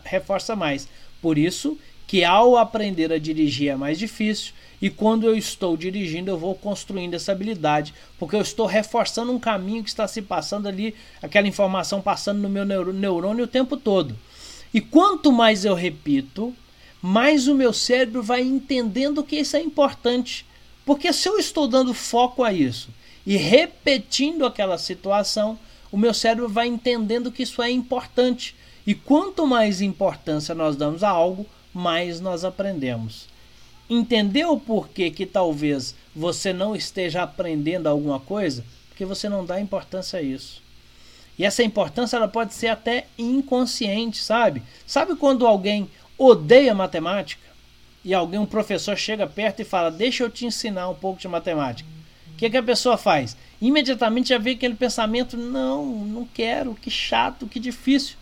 reforça 0.05 0.55
mais. 0.55 0.87
Por 1.21 1.39
isso 1.39 1.79
que 2.07 2.25
ao 2.25 2.57
aprender 2.57 3.13
a 3.13 3.19
dirigir 3.19 3.71
é 3.71 3.77
mais 3.77 3.99
difícil 3.99 4.53
e 4.81 4.91
quando 4.91 5.27
eu 5.27 5.37
estou 5.37 5.77
dirigindo 5.77 6.31
eu 6.31 6.37
vou 6.37 6.55
construindo 6.57 7.15
essa 7.15 7.31
habilidade, 7.31 7.95
porque 8.19 8.35
eu 8.35 8.41
estou 8.41 8.67
reforçando 8.67 9.31
um 9.31 9.39
caminho 9.39 9.85
que 9.85 9.89
está 9.89 10.09
se 10.09 10.21
passando 10.21 10.67
ali, 10.67 10.95
aquela 11.23 11.47
informação 11.47 12.03
passando 12.03 12.41
no 12.41 12.49
meu 12.49 12.65
neurônio 12.65 13.45
o 13.45 13.49
tempo 13.49 13.77
todo. 13.77 14.17
E 14.75 14.81
quanto 14.81 15.31
mais 15.31 15.65
eu 15.65 15.75
repito, 15.75 16.53
mais 17.01 17.47
o 17.47 17.55
meu 17.55 17.73
cérebro 17.73 18.23
vai 18.23 18.43
entendendo 18.43 19.23
que 19.23 19.37
isso 19.37 19.57
é 19.57 19.61
importante. 19.61 20.47
Porque 20.85 21.13
se 21.13 21.29
eu 21.29 21.39
estou 21.39 21.69
dando 21.69 21.95
foco 21.95 22.43
a 22.43 22.53
isso 22.53 22.89
e 23.25 23.37
repetindo 23.37 24.45
aquela 24.45 24.79
situação, 24.79 25.59
o 25.93 25.97
meu 25.97 26.15
cérebro 26.15 26.49
vai 26.49 26.67
entendendo 26.67 27.31
que 27.31 27.43
isso 27.43 27.63
é 27.63 27.71
importante. 27.71 28.57
E 28.87 28.95
quanto 28.95 29.47
mais 29.47 29.81
importância 29.81 30.55
nós 30.55 30.75
damos 30.75 31.05
a 31.05 31.09
algo, 31.09 31.47
mais 31.73 32.21
nós 32.21 32.45
aprendemos. 32.45 33.27
Entendeu 33.89 34.53
o 34.53 34.61
porquê 34.61 35.11
que 35.11 35.27
talvez 35.27 35.95
você 36.15 36.53
não 36.53 36.75
esteja 36.75 37.23
aprendendo 37.23 37.87
alguma 37.87 38.21
coisa? 38.21 38.65
Porque 38.89 39.05
você 39.05 39.29
não 39.29 39.45
dá 39.45 39.61
importância 39.61 40.19
a 40.19 40.23
isso. 40.23 40.63
E 41.39 41.45
essa 41.45 41.63
importância 41.63 42.17
ela 42.17 42.29
pode 42.29 42.55
ser 42.55 42.69
até 42.69 43.07
inconsciente, 43.19 44.23
sabe? 44.23 44.63
Sabe 44.87 45.17
quando 45.17 45.47
alguém 45.47 45.91
odeia 46.17 46.75
matemática 46.75 47.43
e 48.05 48.13
alguém, 48.13 48.39
um 48.39 48.47
professor 48.47 48.97
chega 48.97 49.27
perto 49.27 49.61
e 49.61 49.65
fala: 49.65 49.91
"Deixa 49.91 50.23
eu 50.23 50.31
te 50.31 50.47
ensinar 50.47 50.89
um 50.89 50.95
pouco 50.95 51.21
de 51.21 51.29
matemática". 51.29 51.89
O 52.33 52.37
que, 52.37 52.51
que 52.51 52.57
a 52.57 52.63
pessoa 52.63 52.97
faz? 52.97 53.37
Imediatamente 53.61 54.31
já 54.31 54.39
vem 54.39 54.55
aquele 54.55 54.75
pensamento: 54.75 55.37
"Não, 55.37 55.87
não 55.87 56.27
quero, 56.27 56.75
que 56.75 56.91
chato, 56.91 57.47
que 57.47 57.59
difícil". 57.59 58.17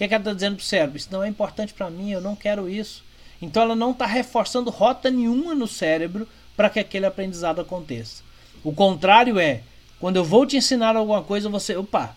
Que, 0.00 0.08
que 0.08 0.14
ela 0.14 0.22
está 0.22 0.32
dizendo 0.32 0.56
para 0.56 0.62
o 0.62 0.64
cérebro? 0.64 0.96
Isso 0.96 1.08
não 1.12 1.22
é 1.22 1.28
importante 1.28 1.74
para 1.74 1.90
mim, 1.90 2.10
eu 2.10 2.22
não 2.22 2.34
quero 2.34 2.70
isso. 2.70 3.04
Então 3.40 3.62
ela 3.62 3.76
não 3.76 3.90
está 3.90 4.06
reforçando 4.06 4.70
rota 4.70 5.10
nenhuma 5.10 5.54
no 5.54 5.68
cérebro 5.68 6.26
para 6.56 6.70
que 6.70 6.80
aquele 6.80 7.04
aprendizado 7.04 7.60
aconteça. 7.60 8.22
O 8.64 8.72
contrário 8.72 9.38
é 9.38 9.60
Quando 9.98 10.16
eu 10.16 10.24
vou 10.24 10.46
te 10.46 10.56
ensinar 10.56 10.96
alguma 10.96 11.22
coisa, 11.22 11.50
você, 11.50 11.76
opa, 11.76 12.16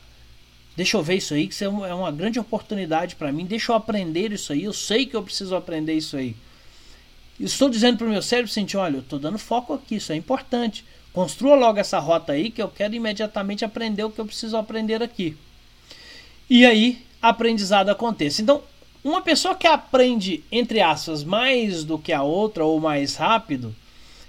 deixa 0.77 0.95
eu 0.95 1.03
ver 1.03 1.15
isso 1.15 1.33
aí, 1.33 1.45
que 1.45 1.53
isso 1.53 1.65
é 1.65 1.67
uma 1.67 2.07
é 2.07 2.11
grande 2.13 2.39
oportunidade 2.39 3.17
para 3.17 3.33
mim, 3.33 3.45
deixa 3.45 3.73
eu 3.73 3.75
aprender 3.75 4.31
isso 4.31 4.53
aí, 4.53 4.63
eu 4.63 4.71
sei 4.71 5.05
que 5.05 5.17
eu 5.17 5.21
preciso 5.21 5.53
aprender 5.53 5.93
isso 5.93 6.15
aí. 6.15 6.37
Estou 7.37 7.67
dizendo 7.67 7.97
para 7.97 8.07
o 8.07 8.09
meu 8.09 8.21
cérebro, 8.21 8.49
sentir, 8.49 8.77
olha, 8.77 8.95
eu 8.95 9.01
estou 9.01 9.19
dando 9.19 9.37
foco 9.37 9.73
aqui, 9.73 9.95
isso 9.95 10.13
é 10.13 10.15
importante. 10.15 10.85
Construa 11.11 11.55
logo 11.57 11.77
essa 11.77 11.99
rota 11.99 12.31
aí 12.31 12.49
que 12.49 12.61
eu 12.61 12.69
quero 12.69 12.95
imediatamente 12.95 13.65
aprender 13.65 14.05
o 14.05 14.09
que 14.09 14.21
eu 14.21 14.25
preciso 14.25 14.55
aprender 14.55 15.03
aqui. 15.03 15.35
E 16.49 16.65
aí, 16.65 17.03
aprendizado 17.23 17.89
acontece. 17.89 18.41
Então, 18.41 18.61
uma 19.03 19.21
pessoa 19.21 19.55
que 19.55 19.65
aprende, 19.65 20.43
entre 20.51 20.81
aspas, 20.81 21.23
mais 21.23 21.83
do 21.83 21.97
que 21.97 22.11
a 22.11 22.21
outra 22.21 22.65
ou 22.65 22.79
mais 22.79 23.15
rápido, 23.15 23.73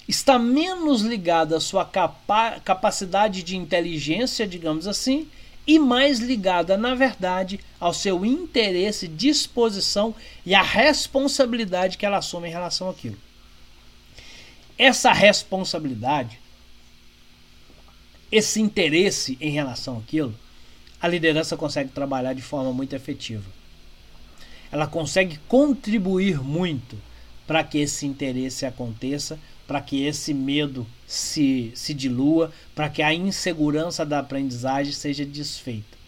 está 0.08 0.38
menos 0.38 1.02
ligada 1.02 1.56
à 1.56 1.60
sua 1.60 1.84
capa 1.84 2.60
capacidade 2.60 3.42
de 3.42 3.56
inteligência, 3.56 4.46
digamos 4.46 4.86
assim, 4.86 5.28
e 5.66 5.78
mais 5.78 6.20
ligada, 6.20 6.76
na 6.76 6.94
verdade, 6.94 7.58
ao 7.80 7.92
seu 7.92 8.24
interesse, 8.24 9.08
disposição 9.08 10.14
e 10.46 10.54
à 10.54 10.62
responsabilidade 10.62 11.98
que 11.98 12.06
ela 12.06 12.18
assume 12.18 12.48
em 12.48 12.52
relação 12.52 12.88
àquilo. 12.88 13.16
Essa 14.78 15.12
responsabilidade 15.12 16.38
esse 18.34 18.60
interesse 18.60 19.38
em 19.40 19.50
relação 19.50 19.98
àquilo, 19.98 20.34
a 21.04 21.06
liderança 21.06 21.54
consegue 21.54 21.90
trabalhar 21.90 22.32
de 22.32 22.40
forma 22.40 22.72
muito 22.72 22.96
efetiva. 22.96 23.44
Ela 24.72 24.86
consegue 24.86 25.38
contribuir 25.46 26.42
muito 26.42 26.96
para 27.46 27.62
que 27.62 27.76
esse 27.76 28.06
interesse 28.06 28.64
aconteça, 28.64 29.38
para 29.66 29.82
que 29.82 30.02
esse 30.02 30.32
medo 30.32 30.86
se, 31.06 31.70
se 31.74 31.92
dilua, 31.92 32.50
para 32.74 32.88
que 32.88 33.02
a 33.02 33.12
insegurança 33.12 34.06
da 34.06 34.20
aprendizagem 34.20 34.94
seja 34.94 35.26
desfeita. 35.26 35.98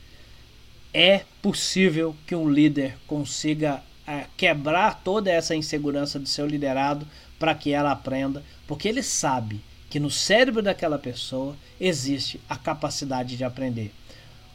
É 0.94 1.26
possível 1.42 2.16
que 2.26 2.34
um 2.34 2.48
líder 2.48 2.96
consiga 3.06 3.82
é, 4.06 4.24
quebrar 4.34 5.02
toda 5.04 5.30
essa 5.30 5.54
insegurança 5.54 6.18
do 6.18 6.26
seu 6.26 6.46
liderado 6.46 7.06
para 7.38 7.54
que 7.54 7.70
ela 7.70 7.92
aprenda, 7.92 8.42
porque 8.66 8.88
ele 8.88 9.02
sabe 9.02 9.60
que 9.90 10.00
no 10.00 10.10
cérebro 10.10 10.62
daquela 10.62 10.98
pessoa 10.98 11.54
existe 11.78 12.40
a 12.48 12.56
capacidade 12.56 13.36
de 13.36 13.44
aprender. 13.44 13.92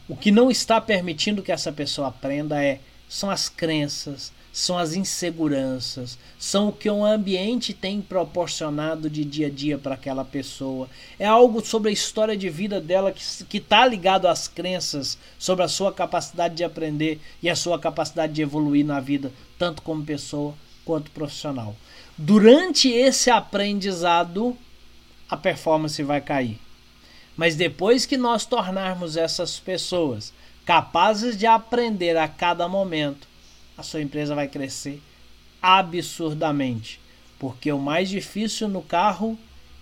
O 0.08 0.16
que 0.16 0.32
não 0.32 0.52
está 0.52 0.82
permitindo 0.82 1.42
que 1.42 1.52
essa 1.52 1.72
pessoa 1.72 2.08
aprenda 2.08 2.62
é 2.64 2.80
são 3.08 3.30
as 3.30 3.50
crenças, 3.50 4.32
são 4.54 4.78
as 4.78 4.94
inseguranças, 4.94 6.18
são 6.38 6.70
o 6.70 6.74
que 6.74 6.90
o 6.90 7.06
ambiente 7.06 7.74
tem 7.74 8.02
proporcionado 8.02 9.10
de 9.10 9.24
dia 9.24 9.48
a 9.48 9.50
dia 9.50 9.78
para 9.78 9.96
aquela 9.96 10.26
pessoa. 10.26 10.90
É 11.18 11.26
algo 11.26 11.66
sobre 11.66 11.90
a 11.90 11.94
história 11.94 12.36
de 12.36 12.50
vida 12.50 12.82
dela 12.82 13.12
que 13.12 13.58
está 13.58 13.86
ligado 13.86 14.28
às 14.28 14.48
crenças, 14.48 15.18
sobre 15.40 15.64
a 15.64 15.70
sua 15.70 15.94
capacidade 15.94 16.56
de 16.56 16.64
aprender 16.64 17.20
e 17.42 17.50
a 17.50 17.56
sua 17.56 17.80
capacidade 17.80 18.34
de 18.34 18.42
evoluir 18.42 18.86
na 18.86 19.00
vida, 19.00 19.32
tanto 19.58 19.82
como 19.82 20.04
pessoa 20.04 20.54
quanto 20.84 21.12
profissional. 21.12 21.76
Durante 22.18 22.90
esse 22.90 23.30
aprendizado, 23.30 24.58
a 25.30 25.38
performance 25.38 26.02
vai 26.04 26.20
cair. 26.20 26.60
Mas 27.36 27.56
depois 27.56 28.06
que 28.06 28.18
nós 28.18 28.46
tornarmos 28.46 29.18
essas 29.18 29.60
pessoas 29.60 30.34
capazes 30.66 31.38
de 31.38 31.46
aprender 31.46 32.18
a 32.18 32.28
cada 32.28 32.68
momento, 32.68 33.28
a 33.78 33.84
sua 33.84 34.02
empresa 34.02 34.36
vai 34.36 34.48
crescer 34.48 35.02
absurdamente. 35.62 37.00
Porque 37.40 37.72
o 37.72 37.80
mais 37.80 38.10
difícil 38.10 38.68
no 38.68 38.82
carro 38.82 39.38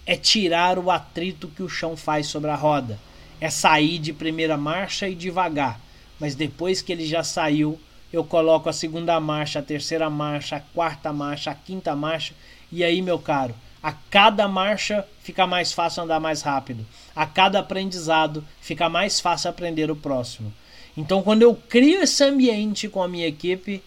é 0.06 0.16
tirar 0.16 0.80
o 0.80 0.89
atrito 0.89 1.47
que 1.50 1.62
o 1.62 1.70
chão 1.70 1.97
faz 1.97 2.28
sobre 2.28 2.50
a 2.50 2.56
roda. 2.56 3.00
É 3.41 3.50
sair 3.50 4.00
de 4.00 4.14
primeira 4.14 4.58
marcha 4.58 5.08
e 5.08 5.16
devagar. 5.16 5.80
Mas 6.20 6.36
depois 6.36 6.82
que 6.82 6.91
ele 6.91 7.06
já 7.06 7.24
saiu, 7.24 7.80
eu 8.12 8.24
coloco 8.24 8.70
a 8.70 8.74
segunda 8.74 9.20
marcha, 9.20 9.60
a 9.60 9.64
terceira 9.64 10.10
marcha, 10.10 10.58
a 10.58 10.60
quarta 10.60 11.14
marcha, 11.14 11.52
a 11.52 11.56
quinta 11.56 11.95
marcha. 11.95 12.34
E 12.72 12.84
aí, 12.84 13.02
meu 13.02 13.20
caro, 13.20 13.54
a 13.82 13.92
cada 13.92 14.48
marcha 14.48 15.06
fica 15.24 15.48
mais 15.48 15.72
fácil 15.72 16.04
andar 16.04 16.20
mais 16.20 16.42
rápido. 16.42 16.86
A 17.16 17.26
cada 17.26 17.60
aprendizado 17.60 18.46
fica 18.62 18.90
mais 18.90 19.20
fácil 19.20 19.50
aprender 19.50 19.90
o 19.90 19.96
próximo. 19.96 20.54
Então, 20.98 21.22
quando 21.22 21.44
eu 21.44 21.56
crio 21.56 22.02
esse 22.02 22.24
ambiente 22.24 22.90
com 22.90 23.02
a 23.02 23.08
minha 23.08 23.28
equipe, 23.28 23.82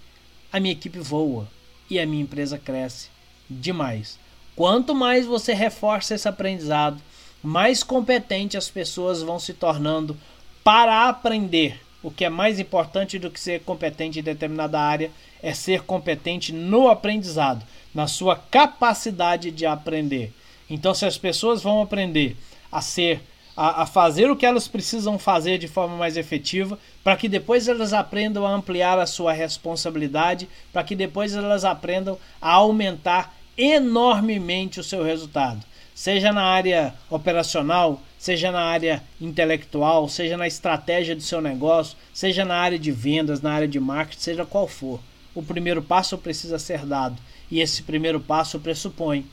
a 0.53 0.59
minha 0.59 0.73
equipe 0.73 0.99
voa 0.99 1.47
e 1.91 1.99
a 1.99 2.07
minha 2.07 2.23
empresa 2.23 2.59
cresce 2.59 3.09
demais. 3.51 4.19
Quanto 4.57 4.95
mais 4.95 5.27
você 5.27 5.53
reforça 5.53 6.15
esse 6.15 6.29
aprendizado, 6.29 7.01
mais 7.43 7.83
competente 7.83 8.57
as 8.57 8.71
pessoas 8.71 9.21
vão 9.21 9.39
se 9.39 9.53
tornando 9.53 10.17
para 10.63 11.09
aprender. 11.09 11.81
O 12.03 12.11
que 12.11 12.25
é 12.25 12.29
mais 12.29 12.59
importante 12.59 13.19
do 13.19 13.31
que 13.31 13.39
ser 13.39 13.61
competente 13.61 14.19
em 14.19 14.23
determinada 14.23 14.81
área 14.81 15.11
é 15.43 15.55
ser 15.55 15.83
competente 15.83 16.53
no 16.53 16.89
aprendizado 16.89 17.65
na 17.95 18.07
sua 18.07 18.37
capacidade 18.37 19.51
de 19.51 19.67
aprender. 19.67 20.33
Então, 20.69 20.95
se 20.95 21.05
as 21.05 21.19
pessoas 21.19 21.63
vão 21.63 21.83
aprender 21.83 22.37
a 22.71 22.81
ser 22.81 23.23
a, 23.57 23.83
a, 23.83 23.87
fazer 23.87 24.31
o 24.31 24.37
que 24.37 24.47
elas 24.47 24.67
precisam 24.67 25.19
fazer 25.19 25.59
de 25.59 25.69
forma 25.69 25.97
mais 25.97 26.17
efetiva, 26.17 26.79
para 27.05 27.17
que 27.17 27.29
depois 27.29 27.69
elas 27.69 27.93
aprendam 27.93 28.47
a 28.47 28.55
ampliar 28.55 28.99
a 28.99 29.07
sua 29.07 29.33
responsabilidade, 29.33 30.49
para 30.73 30.83
que 30.83 30.97
depois 30.97 31.35
elas 31.35 31.65
aprendam 31.65 32.19
a 32.41 32.53
aumentar 32.53 33.35
enormemente 33.57 34.81
o 34.81 34.85
seu 34.85 35.03
resultado, 35.03 35.63
seja 35.95 36.33
na 36.33 36.43
área 36.43 36.95
operacional, 37.11 38.01
seja 38.23 38.53
na 38.53 38.61
área 38.61 39.03
intelectual, 39.21 40.09
seja 40.09 40.37
na 40.37 40.47
estratégia 40.47 41.17
do 41.17 41.23
seu 41.23 41.41
negócio, 41.41 41.97
seja 42.15 42.45
na 42.45 42.55
área 42.55 42.79
de 42.79 42.93
vendas, 42.93 43.41
na 43.41 43.53
área 43.53 43.67
de 43.67 43.81
marketing, 43.81 44.23
seja 44.23 44.47
qual 44.47 44.69
for. 44.69 45.01
O 45.35 45.43
primeiro 45.43 45.83
passo 45.83 46.17
precisa 46.17 46.57
ser 46.57 46.87
dado 46.87 47.17
e 47.51 47.61
esse 47.61 47.83
primeiro 47.83 48.21
passo 48.21 48.61
pressupõe 48.61 49.27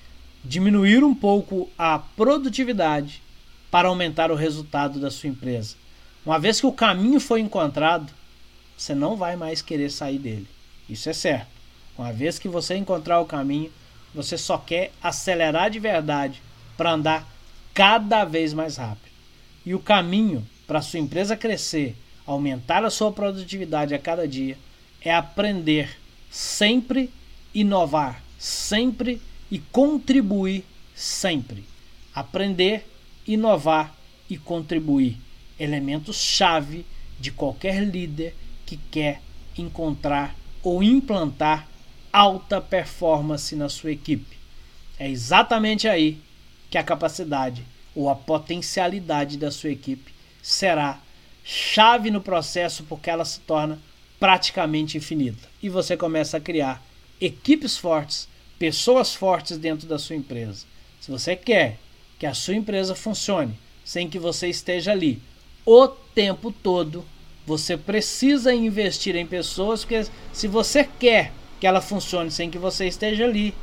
diminuir 0.43 1.03
um 1.03 1.13
pouco 1.13 1.69
a 1.77 1.99
produtividade 1.99 3.21
para 3.69 3.89
aumentar 3.89 4.31
o 4.31 4.35
resultado 4.35 4.99
da 4.99 5.11
sua 5.11 5.29
empresa. 5.29 5.75
Uma 6.25 6.39
vez 6.39 6.59
que 6.59 6.65
o 6.65 6.73
caminho 6.73 7.19
foi 7.19 7.41
encontrado, 7.41 8.11
você 8.75 8.95
não 8.95 9.15
vai 9.15 9.35
mais 9.35 9.61
querer 9.61 9.91
sair 9.91 10.17
dele. 10.17 10.47
Isso 10.89 11.07
é 11.07 11.13
certo. 11.13 11.51
Uma 11.95 12.11
vez 12.11 12.39
que 12.39 12.47
você 12.47 12.75
encontrar 12.75 13.19
o 13.19 13.27
caminho, 13.27 13.71
você 14.15 14.35
só 14.35 14.57
quer 14.57 14.91
acelerar 14.99 15.69
de 15.69 15.79
verdade 15.79 16.41
para 16.75 16.93
andar 16.93 17.38
cada 17.79 18.25
vez 18.25 18.53
mais 18.53 18.75
rápido. 18.75 19.09
E 19.65 19.73
o 19.73 19.79
caminho 19.79 20.45
para 20.67 20.81
sua 20.81 20.99
empresa 20.99 21.37
crescer, 21.37 21.95
aumentar 22.25 22.83
a 22.83 22.89
sua 22.89 23.09
produtividade 23.09 23.93
a 23.93 23.97
cada 23.97 24.27
dia, 24.27 24.57
é 24.99 25.13
aprender 25.13 25.97
sempre 26.29 27.09
inovar 27.55 28.21
sempre 28.37 29.21
e 29.49 29.59
contribuir 29.59 30.65
sempre. 30.93 31.63
Aprender, 32.13 32.85
inovar 33.25 33.95
e 34.29 34.37
contribuir. 34.37 35.17
Elementos-chave 35.57 36.85
de 37.17 37.31
qualquer 37.31 37.81
líder 37.81 38.35
que 38.65 38.75
quer 38.75 39.21
encontrar 39.57 40.35
ou 40.61 40.83
implantar 40.83 41.65
alta 42.11 42.59
performance 42.59 43.55
na 43.55 43.69
sua 43.69 43.93
equipe. 43.93 44.37
É 44.97 45.09
exatamente 45.09 45.87
aí 45.87 46.19
que 46.69 46.77
a 46.77 46.83
capacidade 46.83 47.65
ou 47.95 48.09
a 48.09 48.15
potencialidade 48.15 49.37
da 49.37 49.51
sua 49.51 49.71
equipe 49.71 50.13
será 50.41 50.99
chave 51.43 52.11
no 52.11 52.21
processo 52.21 52.83
porque 52.83 53.09
ela 53.09 53.25
se 53.25 53.39
torna 53.41 53.79
praticamente 54.19 54.97
infinita. 54.97 55.47
E 55.61 55.69
você 55.69 55.97
começa 55.97 56.37
a 56.37 56.41
criar 56.41 56.83
equipes 57.19 57.77
fortes, 57.77 58.27
pessoas 58.57 59.15
fortes 59.15 59.57
dentro 59.57 59.87
da 59.87 59.97
sua 59.97 60.15
empresa. 60.15 60.65
Se 60.99 61.09
você 61.09 61.35
quer 61.35 61.79
que 62.17 62.25
a 62.25 62.33
sua 62.33 62.55
empresa 62.55 62.93
funcione 62.93 63.57
sem 63.83 64.09
que 64.09 64.19
você 64.19 64.47
esteja 64.47 64.91
ali 64.91 65.21
o 65.65 65.87
tempo 65.87 66.51
todo, 66.51 67.05
você 67.45 67.75
precisa 67.75 68.53
investir 68.53 69.15
em 69.15 69.25
pessoas, 69.25 69.83
porque 69.83 70.05
se 70.31 70.47
você 70.47 70.87
quer 70.99 71.31
que 71.59 71.65
ela 71.65 71.81
funcione 71.81 72.29
sem 72.29 72.49
que 72.49 72.57
você 72.57 72.87
esteja 72.87 73.25
ali, 73.25 73.55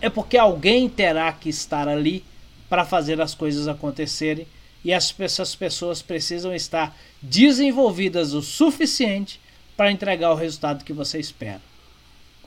é 0.00 0.08
porque 0.08 0.38
alguém 0.38 0.88
terá 0.88 1.30
que 1.32 1.48
estar 1.48 1.88
ali 1.88 2.24
para 2.68 2.84
fazer 2.84 3.20
as 3.20 3.34
coisas 3.34 3.68
acontecerem 3.68 4.46
e 4.84 4.92
essas 4.92 5.54
pessoas 5.54 6.02
precisam 6.02 6.54
estar 6.54 6.96
desenvolvidas 7.20 8.32
o 8.32 8.42
suficiente 8.42 9.40
para 9.76 9.90
entregar 9.90 10.32
o 10.32 10.36
resultado 10.36 10.84
que 10.84 10.92
você 10.92 11.18
espera. 11.18 11.62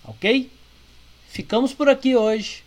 Ok? 0.03 0.51
Ficamos 1.27 1.73
por 1.73 1.89
aqui 1.89 2.15
hoje. 2.15 2.63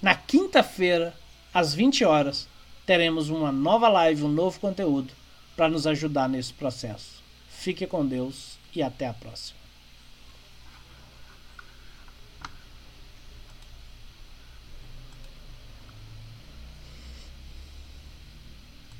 Na 0.00 0.14
quinta-feira, 0.14 1.14
às 1.52 1.74
20 1.74 2.04
horas, 2.04 2.48
teremos 2.84 3.30
uma 3.30 3.52
nova 3.52 3.88
live, 3.88 4.24
um 4.24 4.28
novo 4.28 4.60
conteúdo 4.60 5.12
para 5.56 5.68
nos 5.68 5.86
ajudar 5.86 6.28
nesse 6.28 6.52
processo. 6.52 7.22
Fique 7.48 7.86
com 7.86 8.04
Deus 8.04 8.58
e 8.74 8.82
até 8.82 9.06
a 9.06 9.14
próxima. 9.14 9.63